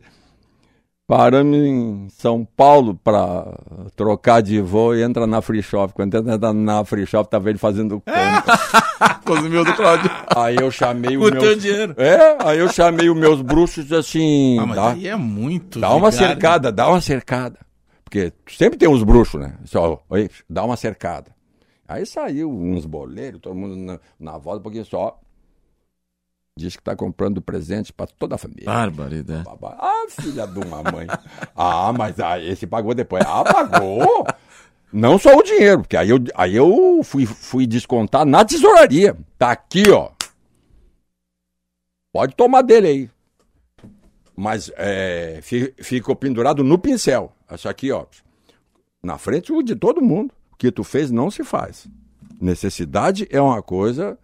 [1.09, 3.46] paramos em São Paulo para
[3.96, 5.92] trocar de voo e entra na Free Shop.
[5.94, 9.18] Quando entra na Free Shop, tava ele fazendo compra.
[9.24, 10.11] Consumiu do Claudio.
[10.36, 11.40] Aí eu chamei o O meu...
[11.40, 11.94] teu dinheiro.
[11.96, 14.59] É, aí eu chamei os meus bruxos e disse assim...
[14.61, 15.80] Ah, mas dá- aí é muito.
[15.80, 17.59] Dá uma cercada, dá uma cercada.
[18.04, 19.54] Porque sempre tem uns bruxos, né?
[19.64, 21.30] Só, oi, dá uma cercada.
[21.88, 25.18] Aí saiu uns boleiros, todo mundo na, na volta, porque só
[26.59, 28.64] diz que tá comprando presente para toda a família.
[28.66, 29.44] Barbaridade.
[29.44, 29.76] Babá.
[29.78, 31.06] Ah, filha de uma mãe.
[31.56, 33.22] ah, mas ah, esse pagou depois.
[33.26, 34.26] Ah, pagou.
[34.92, 39.16] Não só o dinheiro, porque aí eu, aí eu fui, fui descontar na tesouraria.
[39.38, 40.11] Tá aqui, ó.
[42.12, 43.11] Pode tomar dele aí.
[44.34, 47.32] Mas é, fi- ficou pendurado no pincel.
[47.52, 48.06] Isso aqui, ó.
[49.02, 50.32] Na frente de todo mundo.
[50.52, 51.86] O que tu fez não se faz.
[52.40, 54.18] Necessidade é uma coisa.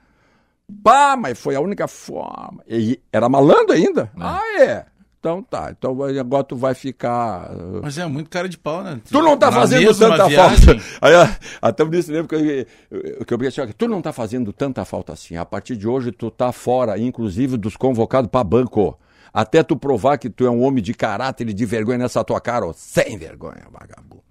[0.82, 2.62] Pá, mas foi a única forma.
[2.68, 4.10] E era malandro ainda?
[4.18, 4.86] Ah, é.
[5.20, 5.70] Então tá.
[5.70, 7.50] Então agora tu vai ficar.
[7.50, 9.00] uh, Mas é muito cara de pau, né?
[9.10, 10.58] Tu não tá Na fazendo tanta viagem.
[10.66, 10.82] falta.
[11.00, 12.66] Aí, ah, até eu disse, lembro que eu,
[12.98, 15.36] eu, que eu pensei, tu não tá fazendo tanta falta assim.
[15.36, 18.98] A partir de hoje tu tá fora, inclusive, dos convocados para banco.
[19.32, 22.40] Até tu provar que tu é um homem de caráter e de vergonha nessa tua
[22.40, 22.72] cara, ó.
[22.74, 24.22] Sem vergonha, vagabundo.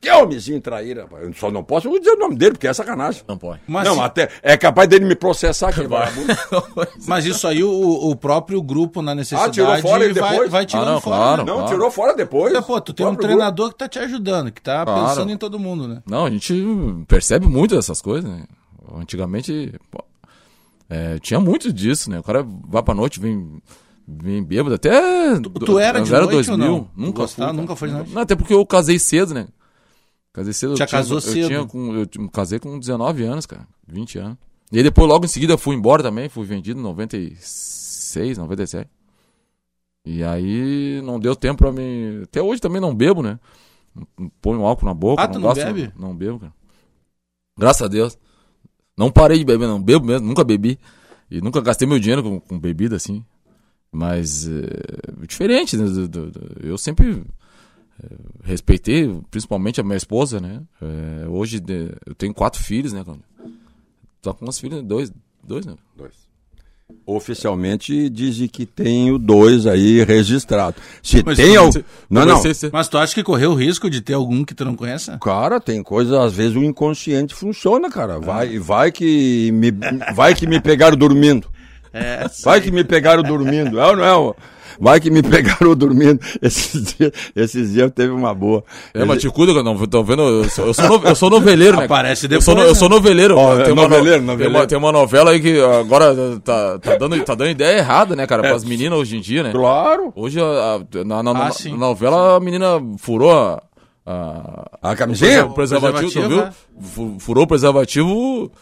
[0.00, 1.24] Que homenzinho traíra, rapaz.
[1.24, 3.22] Eu só não posso dizer o nome dele, porque é sacanagem.
[3.26, 3.60] Não pode.
[3.66, 6.32] Mas, não, até é capaz dele me processar, vagabundo.
[7.08, 7.70] mas isso aí, o,
[8.10, 10.50] o próprio grupo, na necessidade, Ah, tirou fora e vai, depois?
[10.50, 11.16] vai tirando Ah, não, fora.
[11.16, 11.44] claro.
[11.44, 11.52] né?
[11.52, 12.52] Não, tirou fora depois.
[12.52, 15.08] Porque, pô, tu tem um treinador que tá te ajudando, que tá Claro.
[15.08, 16.02] pensando em todo mundo, né?
[16.06, 16.54] Não, a gente
[17.08, 18.44] percebe muito dessas coisas, né?
[18.94, 20.04] Antigamente pô,
[20.88, 22.20] é, tinha muito disso, né?
[22.20, 23.60] O cara vai pra noite, vem,
[24.06, 25.40] vem bêbado, até.
[25.40, 26.88] Tu- tu era de noite ou não?
[26.96, 28.14] Nunca Gostava, fui, nunca foi de noite?
[28.14, 29.48] Não, até porque eu casei cedo, né?
[30.36, 30.72] Casei cedo.
[30.74, 31.46] eu Já tinha- casou eu cedo?
[31.48, 33.66] Tinha com, eu casei com 19 anos, cara.
[33.88, 34.36] 20 anos.
[34.70, 36.28] E aí depois, logo em seguida, eu fui embora também.
[36.28, 38.90] Fui vendido em 96, 97.
[40.04, 42.20] E aí não deu tempo pra mim.
[42.24, 43.40] Até hoje também não bebo, né?
[43.94, 45.22] Não- não Ponho álcool na boca.
[45.22, 45.90] Ah, tu não gosto, bebe?
[45.98, 46.52] Não bebo, cara.
[47.58, 48.18] Graças a Deus.
[48.94, 49.82] Não parei de beber, não.
[49.82, 50.78] Bebo mesmo, nunca bebi.
[51.30, 53.24] E nunca gastei meu dinheiro com, com bebida assim.
[53.90, 55.86] Mas é diferente, né?
[56.62, 57.24] eu sempre
[58.44, 60.60] respeitei, principalmente a minha esposa, né?
[60.82, 63.24] É, hoje de- eu tenho quatro filhos, né, Cláudio?
[64.22, 65.12] Tô com umas filhas, dois,
[65.46, 65.74] dois, né?
[65.96, 66.26] Dois.
[67.04, 70.80] Oficialmente dizem que tenho dois aí registrados.
[71.02, 72.54] Se Mas tem tu- al- você- Não, não.
[72.54, 75.16] ser- Mas tu acha que correu o risco de ter algum que tu não conhece?
[75.20, 77.90] Cara, tem coisa, às vezes o inconsciente funciona, Ah.
[77.90, 78.18] cara.
[78.20, 79.72] Vai, vai que me,
[80.14, 81.48] vai que me pegaram dormindo.
[81.96, 83.78] É, Vai que me pegaram dormindo.
[83.80, 84.12] É ou não é?
[84.12, 84.34] ó?
[84.78, 86.20] Vai que me pegaram dormindo.
[86.42, 88.62] Esses dias, esses dias teve uma boa.
[88.92, 91.78] É, mas te cuida, não, tô vendo, eu sou, eu sou, no- eu sou noveleiro,
[91.78, 91.86] né?
[91.86, 92.94] Aparece eu sou, no- depois, eu sou né?
[92.96, 93.38] noveleiro.
[93.38, 94.54] Ó, tem, é uma no- noveleiro, tem, noveleiro.
[94.58, 98.26] uma, tem uma novela aí que agora tá, tá, dando, tá dando ideia errada, né,
[98.26, 99.50] cara, pras meninas hoje em dia, né?
[99.50, 100.12] Claro.
[100.14, 101.70] Hoje, a- a- na, na- na- Ah, sim.
[101.70, 102.66] na novela, a menina
[102.98, 103.62] furou a...
[104.06, 105.44] a A camisinha?
[105.46, 106.80] o preservativo, tu preservativo, viu?
[106.80, 108.52] Fu- Furou o preservativo,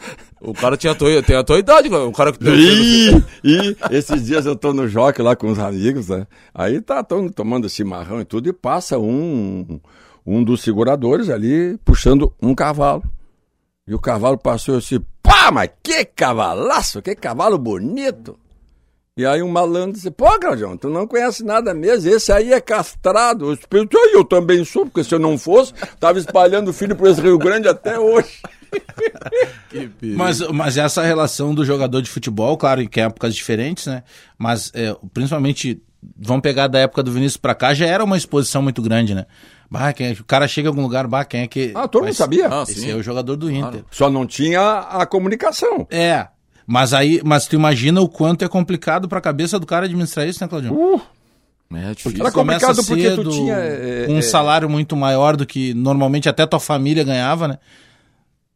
[0.41, 4.25] o cara tinha a tua, tem a tua idade, o cara que E, e esses
[4.25, 6.25] dias eu tô no joque lá com os amigos, né?
[6.53, 9.79] Aí tá tão, tomando chimarrão e tudo, e passa um,
[10.25, 13.03] um dos seguradores ali puxando um cavalo.
[13.87, 18.35] E o cavalo passou assim, pá, mas que cavalaço, que cavalo bonito.
[19.17, 22.59] E aí um malandro disse, pô, Claudião, tu não conhece nada mesmo, esse aí é
[22.59, 23.45] castrado.
[23.45, 27.07] Eu disse, "Ah, eu também sou, porque se eu não fosse, tava espalhando filho por
[27.07, 28.41] esse Rio Grande até hoje.
[30.17, 34.03] Mas, mas essa relação do jogador de futebol, claro que é épocas diferentes, né?
[34.37, 35.81] Mas é, principalmente,
[36.17, 39.25] vamos pegar da época do Vinícius pra cá, já era uma exposição muito grande, né?
[39.71, 41.71] Bah, quem é- o cara chega em algum lugar, bah, quem é que.
[41.73, 42.49] Ah, todo mundo sabia.
[42.49, 42.91] Ah, Esse sim.
[42.91, 43.85] é o jogador do Inter.
[43.91, 45.87] Só não tinha a comunicação.
[45.89, 46.27] É.
[46.67, 50.43] Mas aí, mas tu imagina o quanto é complicado pra cabeça do cara administrar isso,
[50.43, 50.73] né, Claudio?
[50.73, 51.01] Uh,
[51.75, 52.19] É difícil.
[52.21, 56.27] Era Começa complicado porque tu tinha, é, um é, salário muito maior do que normalmente
[56.29, 57.59] até tua família ganhava, né?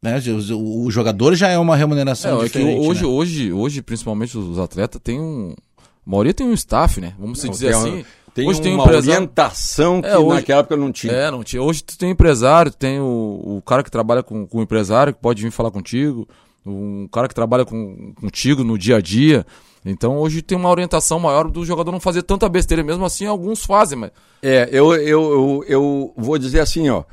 [0.02, 0.18] Né,
[0.54, 2.88] O, o jogador já é uma remuneração É, é que diferente.
[2.88, 3.06] hoje, né?
[3.08, 5.54] hoje, hoje, principalmente os atletas, tem um.
[5.78, 7.12] A maioria tem um staff, né?
[7.18, 7.90] Vamos se Não, dizer tem assim.
[7.96, 8.04] uma-
[8.34, 9.10] Tem hoje tem um uma empresário.
[9.10, 11.12] orientação que É, hoje- naquela época não tinha.
[11.12, 11.60] É, não tinha.
[11.62, 15.12] Hoje tu tem empresário, tu tem o, o cara que trabalha com, com o empresário,
[15.12, 16.26] que pode vir falar contigo,
[16.64, 19.46] um cara que trabalha com, contigo no dia a dia.
[19.84, 22.82] Então hoje tem uma orientação maior do jogador não fazer tanta besteira.
[22.82, 24.10] Mesmo assim, alguns fazem, mas.
[24.42, 27.04] É, eu, eu, eu, eu vou dizer assim, ó,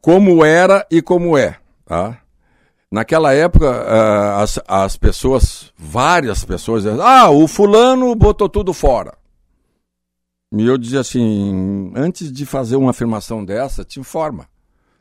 [0.00, 2.18] como era e como é, tá?
[2.90, 9.14] Naquela época, ah, as, as pessoas, várias pessoas, diziam, ah, o fulano botou tudo fora.
[10.54, 14.46] E eu dizia assim, antes de fazer uma afirmação dessa, te informa.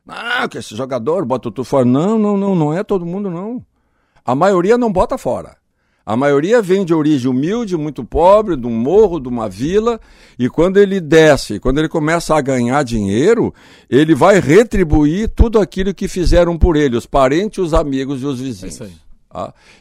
[0.07, 1.83] Ah, que esse jogador bota tudo fora.
[1.83, 3.61] Não, não, não, não é todo mundo, não.
[4.25, 5.57] A maioria não bota fora.
[6.05, 9.99] A maioria vem de origem humilde, muito pobre, de um morro, de uma vila,
[10.37, 13.53] e quando ele desce, quando ele começa a ganhar dinheiro,
[13.89, 18.39] ele vai retribuir tudo aquilo que fizeram por ele, os parentes, os amigos e os
[18.39, 18.73] vizinhos.
[18.75, 19.10] isso aí.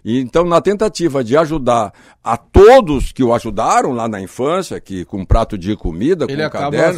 [0.05, 1.93] E então, na tentativa de ajudar
[2.23, 6.37] a todos que o ajudaram lá na infância, que com um prato de comida, Ele
[6.37, 6.95] com um acaba caderno,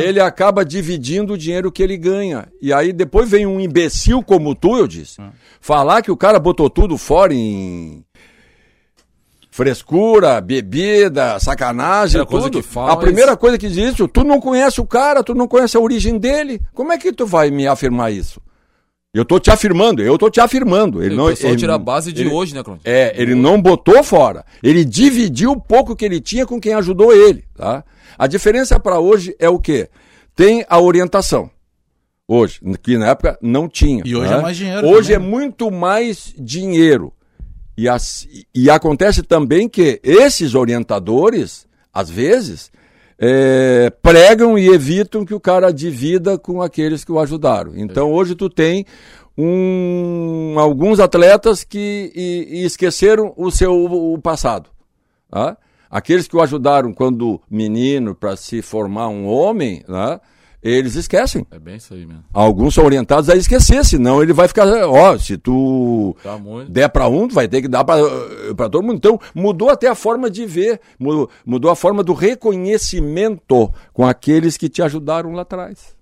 [0.00, 2.48] ele acaba dividindo o dinheiro que ele ganha.
[2.60, 5.30] E aí depois vem um imbecil como tu, eu disse, Ah.
[5.60, 8.04] falar que o cara botou tudo fora em
[9.50, 12.50] frescura, bebida, sacanagem, tudo.
[12.50, 13.38] que fala a é primeira isso.
[13.38, 16.60] coisa que diz isso, tu não conhece o cara, tu não conhece a origem dele.
[16.74, 18.38] Como é que tu vai me afirmar isso?
[19.16, 21.02] Eu tô te afirmando, eu tô te afirmando.
[21.02, 22.82] Ele não, ele- tira a base de ele- hoje, né, Cláudio?
[22.84, 24.44] é, ele não botou fora.
[24.62, 27.82] Ele dividiu o pouco que ele tinha com quem ajudou ele, tá?
[28.18, 29.88] A diferença para hoje é o quê?
[30.34, 31.50] Tem a orientação.
[32.28, 34.02] Hoje, que na época não tinha.
[34.04, 34.38] E hoje né?
[34.38, 35.26] é mais dinheiro Hoje também, é né?
[35.38, 37.12] muito mais dinheiro.
[37.78, 42.70] E, as- e acontece também que esses orientadores, às vezes,
[43.18, 47.72] é, pregam e evitam que o cara divida com aqueles que o ajudaram.
[47.76, 48.84] Então hoje tu tem
[49.38, 54.70] um, alguns atletas que e- e esqueceram o seu o passado.
[55.30, 55.56] tá?
[55.90, 60.20] Aqueles que o ajudaram quando menino para se formar um homem, né?
[60.68, 61.46] Eles esquecem.
[61.50, 62.24] É bem isso aí mesmo.
[62.32, 66.38] Alguns são orientados a esquecer, senão ele vai ficar, ó, se tu Tá
[66.68, 68.96] der para um, tu vai ter que dar para todo mundo.
[68.96, 74.56] Então, mudou até a forma de ver, mudou, mudou a forma do reconhecimento com aqueles
[74.56, 75.95] que te ajudaram lá atrás.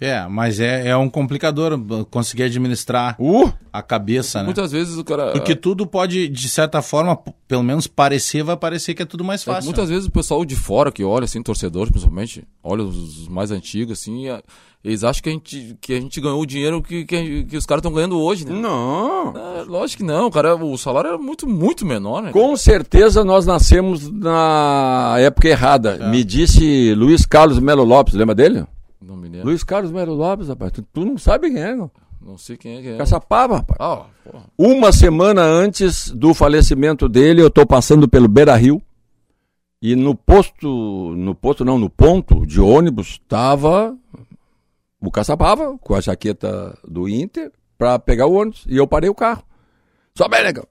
[0.00, 1.78] É, mas é, é um complicador
[2.10, 4.46] conseguir administrar Uh, a cabeça, né?
[4.46, 5.32] Muitas vezes o cara.
[5.32, 9.42] Porque tudo pode, de certa forma, pelo menos parecer, vai parecer que é tudo mais
[9.42, 9.64] É, fácil.
[9.66, 13.98] muitas vezes o pessoal de fora que olha, assim, torcedores principalmente, olha os mais antigos,
[14.00, 14.24] assim,
[14.82, 17.66] eles acham que a gente, que a gente ganhou o dinheiro que, que, que os
[17.66, 18.52] caras estão ganhando hoje, né?
[18.54, 19.34] não.
[19.36, 22.32] É, lógico que não, cara, o salário era muito, muito menor, né?
[22.32, 26.08] Com certeza nós nascemos na época errada.
[26.08, 28.64] Me disse Luiz Carlos Melo Lopes, lembra dele?
[29.00, 29.48] Não me lembro.
[29.48, 30.72] Luiz Carlos Melo Lopes, rapaz.
[30.72, 31.90] Tu, tu não sabe quem é, não.
[32.20, 32.96] Não sei quem é que é.
[32.98, 33.78] Caçapava, rapaz.
[33.80, 34.44] Ah, porra.
[34.58, 38.82] Uma semana antes do falecimento dele, eu tô passando pelo Beira Rio
[39.80, 43.96] E no posto, no posto não, no ponto de ônibus, estava
[45.00, 48.64] o Caçapava com a jaqueta do Inter para pegar o ônibus.
[48.68, 49.42] E eu parei o carro.
[50.14, 50.66] Só bem, negão.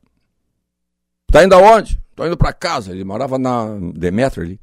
[1.32, 2.00] Tá indo aonde?
[2.16, 2.92] Tô indo para casa.
[2.92, 3.66] Ele morava na
[3.96, 4.60] Demetrio ali.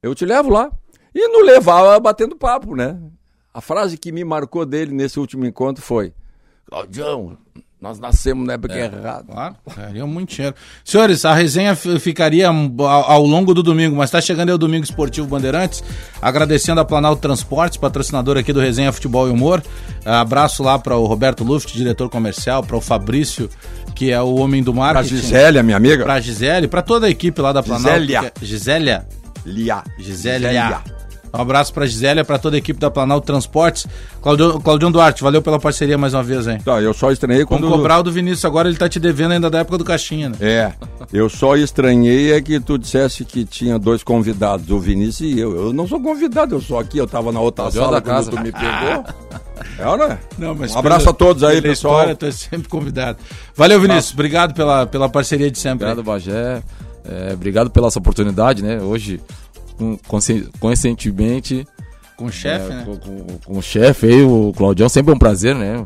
[0.00, 0.70] Eu te levo lá.
[1.14, 2.98] E não levava batendo papo, né?
[3.52, 6.12] A frase que me marcou dele nesse último encontro foi:
[6.66, 7.38] Claudião,
[7.80, 9.24] nós nascemos na época é, errada.
[9.30, 10.56] Claro, daria muito dinheiro.
[10.82, 14.84] Senhores, a resenha ficaria ao, ao longo do domingo, mas está chegando aí o Domingo
[14.84, 15.84] Esportivo Bandeirantes.
[16.20, 19.62] Agradecendo a Planalto Transportes, patrocinador aqui do Resenha Futebol e Humor.
[20.02, 23.50] Abraço lá para o Roberto Luft, diretor comercial, para o Fabrício,
[23.94, 25.10] que é o homem do marketing.
[25.10, 26.04] Para Gisélia, minha amiga.
[26.04, 28.00] Para Gisele, para toda a equipe lá da Planalto.
[28.00, 28.32] Gisélia.
[28.40, 29.08] Gisélia.
[29.44, 29.84] Lia.
[29.98, 30.48] Gisélia.
[30.48, 31.03] Gisélia.
[31.36, 33.86] Um abraço pra Gisélia, pra toda a equipe da Planalto Transportes.
[34.22, 36.60] Claudio, Claudião Duarte, valeu pela parceria mais uma vez, hein?
[36.64, 37.62] Tá, eu só estranhei quando...
[37.62, 40.28] Vamos cobrar o do Vinícius agora, ele tá te devendo ainda da época do Caixinha,
[40.28, 40.36] né?
[40.40, 40.72] É,
[41.12, 45.54] eu só estranhei é que tu dissesse que tinha dois convidados, o Vinícius e eu.
[45.56, 48.30] Eu não sou convidado, eu sou aqui, eu tava na outra Claudião sala quando casa.
[48.30, 49.04] tu me pegou.
[49.78, 50.18] É, não é?
[50.36, 51.94] Não, mas um abraço pela, a todos aí, pessoal.
[51.94, 53.18] História, tu é sempre convidado.
[53.54, 54.08] Valeu, Vinícius.
[54.08, 54.14] Tá.
[54.14, 55.86] Obrigado pela, pela parceria de sempre.
[55.86, 56.62] Obrigado, Bagé.
[57.04, 58.80] É, obrigado pela essa oportunidade, né?
[58.80, 59.20] Hoje,
[60.58, 61.66] conscientemente,
[62.16, 62.84] com o chefe, é, né?
[62.84, 65.84] Com, com, com o chefe aí, o Claudião, sempre é um prazer, né?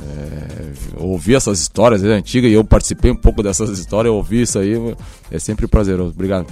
[0.00, 4.58] É, ouvir essas histórias né, antigas e eu participei um pouco dessas histórias, ouvir isso
[4.58, 4.74] aí
[5.30, 6.10] é sempre prazeroso.
[6.10, 6.46] Obrigado.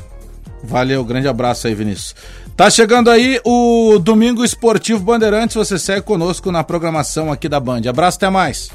[0.63, 2.15] Valeu, grande abraço aí, Vinícius.
[2.57, 5.57] Tá chegando aí o Domingo Esportivo Bandeirantes.
[5.57, 7.83] Você segue conosco na programação aqui da Band.
[7.89, 8.71] Abraço, até mais.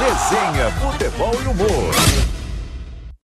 [0.00, 2.11] Resenha, futebol e humor